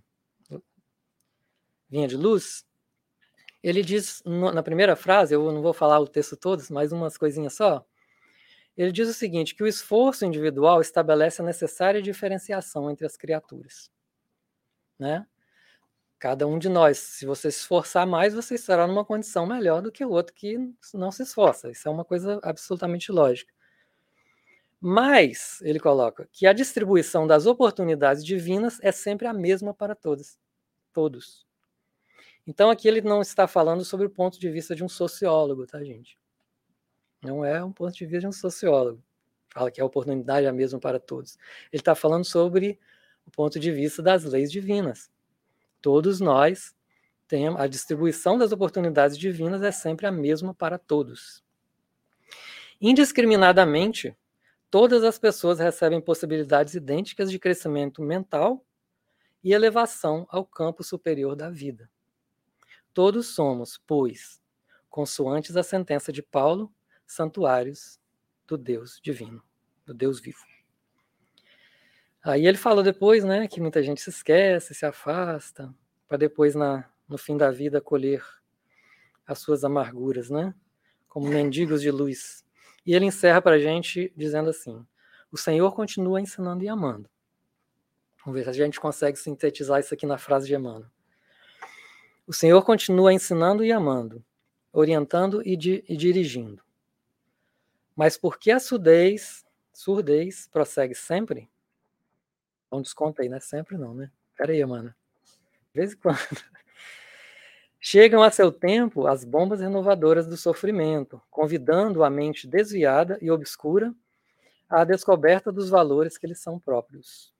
[1.95, 2.67] Vinha de Luz,
[3.63, 7.55] ele diz, na primeira frase, eu não vou falar o texto todo, mas umas coisinhas
[7.55, 7.87] só,
[8.77, 13.93] ele diz o seguinte, que o esforço individual estabelece a necessária diferenciação entre as criaturas.
[14.99, 15.25] Né?
[16.19, 19.93] Cada um de nós, se você se esforçar mais, você estará numa condição melhor do
[19.93, 20.59] que o outro que
[20.93, 21.71] não se esforça.
[21.71, 23.55] Isso é uma coisa absolutamente lógica.
[24.81, 30.37] Mas, ele coloca, que a distribuição das oportunidades divinas é sempre a mesma para todos.
[30.93, 31.47] Todos.
[32.47, 35.83] Então, aqui ele não está falando sobre o ponto de vista de um sociólogo, tá,
[35.83, 36.19] gente?
[37.23, 39.03] Não é um ponto de vista de um sociólogo.
[39.49, 41.39] Fala que a oportunidade é a mesma para todos.
[41.73, 42.79] Ele está falando sobre
[43.27, 45.11] o ponto de vista das leis divinas.
[45.81, 46.75] Todos nós
[47.27, 51.43] temos a distribuição das oportunidades divinas é sempre a mesma para todos.
[52.81, 54.15] Indiscriminadamente,
[54.71, 58.65] todas as pessoas recebem possibilidades idênticas de crescimento mental
[59.43, 61.89] e elevação ao campo superior da vida.
[62.95, 64.41] Todos somos, pois,
[64.89, 66.73] consoantes a sentença de Paulo,
[67.05, 67.99] santuários
[68.47, 69.43] do Deus divino,
[69.85, 70.45] do Deus vivo.
[72.23, 75.75] Aí ele falou depois, né, que muita gente se esquece, se afasta,
[76.07, 78.25] para depois na, no fim da vida colher
[79.27, 80.55] as suas amarguras, né,
[81.09, 82.47] como mendigos de luz.
[82.87, 84.87] E ele encerra para a gente dizendo assim:
[85.33, 87.11] o Senhor continua ensinando e amando.
[88.25, 90.94] Vamos ver se a gente consegue sintetizar isso aqui na frase de Emmanuel.
[92.27, 94.25] O Senhor continua ensinando e amando,
[94.73, 96.63] orientando e, di e dirigindo.
[97.95, 101.51] Mas por que a surdez, surdez prossegue sempre?
[102.73, 102.83] Não
[103.19, 103.39] aí, né?
[103.41, 104.11] Sempre não, né?
[104.37, 104.93] Pera aí, mano.
[105.73, 106.19] De vez em quando.
[107.79, 113.95] Chegam a seu tempo as bombas renovadoras do sofrimento, convidando a mente desviada e obscura
[114.69, 117.33] à descoberta dos valores que lhes são próprios,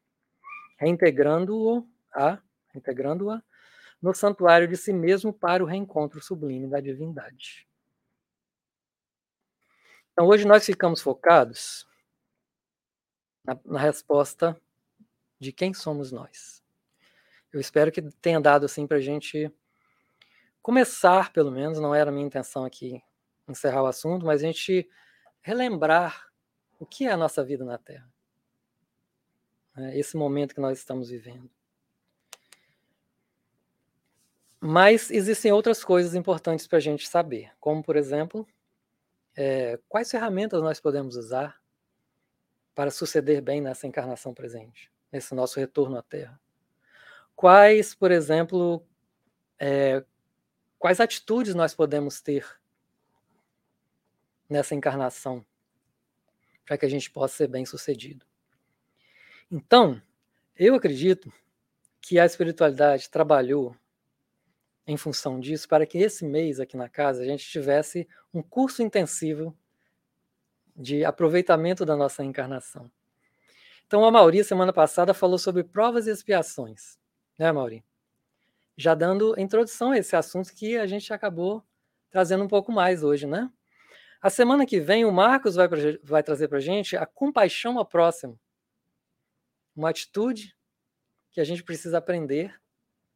[0.77, 3.43] reintegrando-o a, reintegrando-a
[4.05, 7.67] no santuário de si mesmo para o reencontro sublime da divindade.
[10.13, 11.89] Então, hoje nós ficamos focados
[13.43, 14.61] na, na resposta
[15.41, 16.63] de quem somos nós.
[17.51, 19.51] Eu espero que tenha dado assim para a gente
[20.61, 23.03] começar, pelo menos, não era a minha intenção aqui
[23.49, 24.87] encerrar o assunto, mas a gente
[25.41, 26.29] relembrar
[26.79, 28.13] o que é a nossa vida na Terra.
[29.79, 31.51] É esse momento que nós estamos vivendo.
[34.67, 38.47] Mas existem outras coisas importantes para a gente saber, como, por exemplo,
[39.37, 41.61] é, quais ferramentas nós podemos usar
[42.75, 46.41] para suceder bem nessa encarnação presente, nesse nosso retorno à Terra.
[47.37, 48.85] Quais, por exemplo,
[49.59, 50.05] é,
[50.85, 52.47] Quais atitudes nós podemos ter
[54.47, 55.43] nessa encarnação
[56.63, 58.27] para que a gente possa ser bem sucedido?
[59.51, 59.99] Então,
[60.55, 61.33] eu acredito
[62.03, 63.75] que a espiritualidade trabalhou
[64.87, 68.83] em função disso para que esse mês aqui na casa a gente tivesse um curso
[68.83, 69.57] intensivo
[70.77, 72.91] de aproveitamento da nossa encarnação.
[73.87, 76.99] Então, a Mauri, semana passada, falou sobre provas e expiações.
[77.39, 77.85] Né, Mauri?
[78.77, 81.65] já dando introdução a esse assunto que a gente acabou
[82.11, 83.51] trazendo um pouco mais hoje, né?
[84.21, 85.69] A semana que vem, o Marcos vai,
[86.03, 88.39] vai trazer para a gente a compaixão ao próximo.
[89.77, 90.57] Uma atitude
[91.31, 92.59] que a gente precisa aprender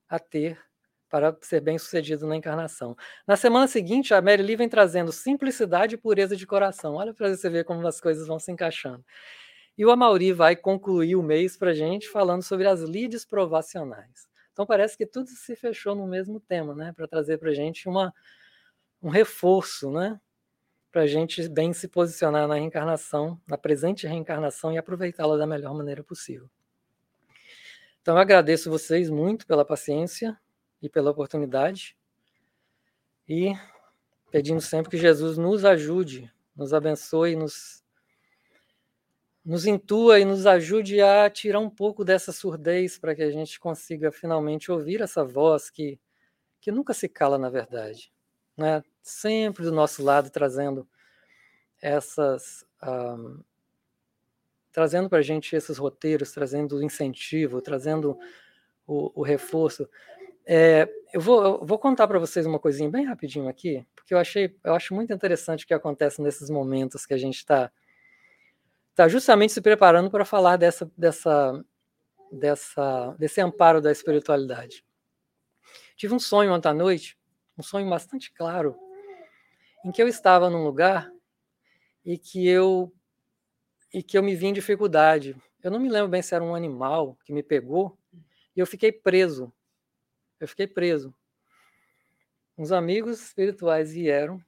[0.08, 0.60] a ter
[1.08, 2.96] para ser bem sucedido na encarnação.
[3.26, 6.94] Na semana seguinte, a Mary Lee vem trazendo simplicidade e pureza de coração.
[6.94, 9.04] Olha para você ver como as coisas vão se encaixando.
[9.76, 14.28] E o Amauri vai concluir o mês para a gente falando sobre as lides provacionais.
[14.52, 16.92] Então parece que tudo se fechou no mesmo tema, né?
[16.92, 18.12] Para trazer para a gente uma,
[19.00, 20.20] um reforço, né?
[20.90, 25.74] Para a gente bem se posicionar na reencarnação, na presente reencarnação e aproveitá-la da melhor
[25.74, 26.50] maneira possível.
[28.02, 30.36] Então eu agradeço vocês muito pela paciência
[30.80, 31.96] e pela oportunidade.
[33.28, 33.52] E
[34.30, 37.84] pedindo sempre que Jesus nos ajude, nos abençoe, nos
[39.44, 43.58] nos intua e nos ajude a tirar um pouco dessa surdez para que a gente
[43.58, 45.98] consiga finalmente ouvir essa voz que,
[46.60, 48.12] que nunca se cala na verdade,
[48.54, 48.84] né?
[49.00, 50.86] Sempre do nosso lado trazendo
[51.80, 53.42] essas um,
[54.70, 58.18] trazendo para a gente esses roteiros, trazendo o incentivo, trazendo
[58.86, 59.88] o, o reforço.
[60.50, 64.18] É, eu, vou, eu vou contar para vocês uma coisinha bem rapidinho aqui, porque eu
[64.18, 67.70] achei, eu acho muito interessante o que acontece nesses momentos que a gente está
[68.88, 71.64] está justamente se preparando para falar dessa, dessa,
[72.32, 74.84] dessa, desse amparo da espiritualidade.
[75.96, 77.16] Tive um sonho ontem à noite,
[77.56, 78.74] um sonho bastante claro,
[79.84, 81.12] em que eu estava num lugar
[82.04, 82.90] e que eu
[83.92, 85.36] e que eu me vi em dificuldade.
[85.62, 87.98] Eu não me lembro bem se era um animal que me pegou
[88.56, 89.52] e eu fiquei preso.
[90.40, 91.14] Eu fiquei preso.
[92.56, 94.42] Uns amigos espirituais vieram,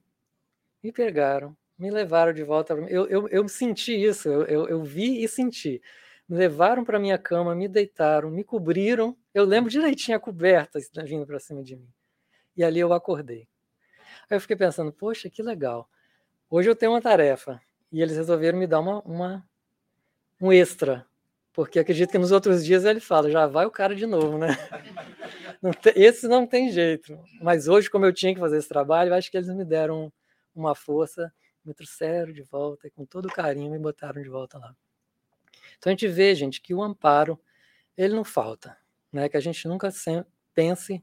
[0.83, 2.75] me pegaram, me levaram de volta.
[2.89, 5.81] Eu, eu, eu senti isso, eu, eu, vi e senti.
[6.29, 9.17] Me levaram para minha cama, me deitaram, me cobriram.
[9.33, 11.89] Eu lembro direitinho a coberta vindo para cima de mim.
[12.57, 13.49] E ali eu acordei.
[14.29, 15.89] Aí eu fiquei pensando, poxa, que legal.
[16.49, 17.61] Hoje eu tenho uma tarefa.
[17.93, 19.49] E eles resolveram me dar uma, uma
[20.41, 21.07] um extra.
[21.53, 24.49] Porque acredito que nos outros dias ele fala, já vai o cara de novo, né?
[25.61, 27.19] Não tem, esse não tem jeito.
[27.43, 30.11] Mas hoje, como eu tinha que fazer esse trabalho, acho que eles me deram
[30.55, 31.31] uma força
[31.65, 34.75] me trouxeram de volta e com todo carinho me botaram de volta lá.
[35.79, 37.39] Então a gente vê, gente, que o amparo,
[37.97, 38.77] ele não falta,
[39.13, 39.29] né?
[39.29, 39.89] Que a gente nunca
[40.55, 41.03] pense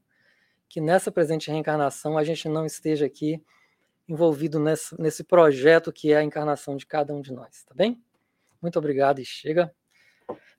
[0.68, 3.42] que nessa presente reencarnação a gente não esteja aqui
[4.08, 8.02] envolvido nesse, nesse projeto que é a encarnação de cada um de nós, tá bem?
[8.60, 9.74] Muito obrigado e chega.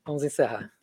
[0.09, 0.73] Vamos encerrar.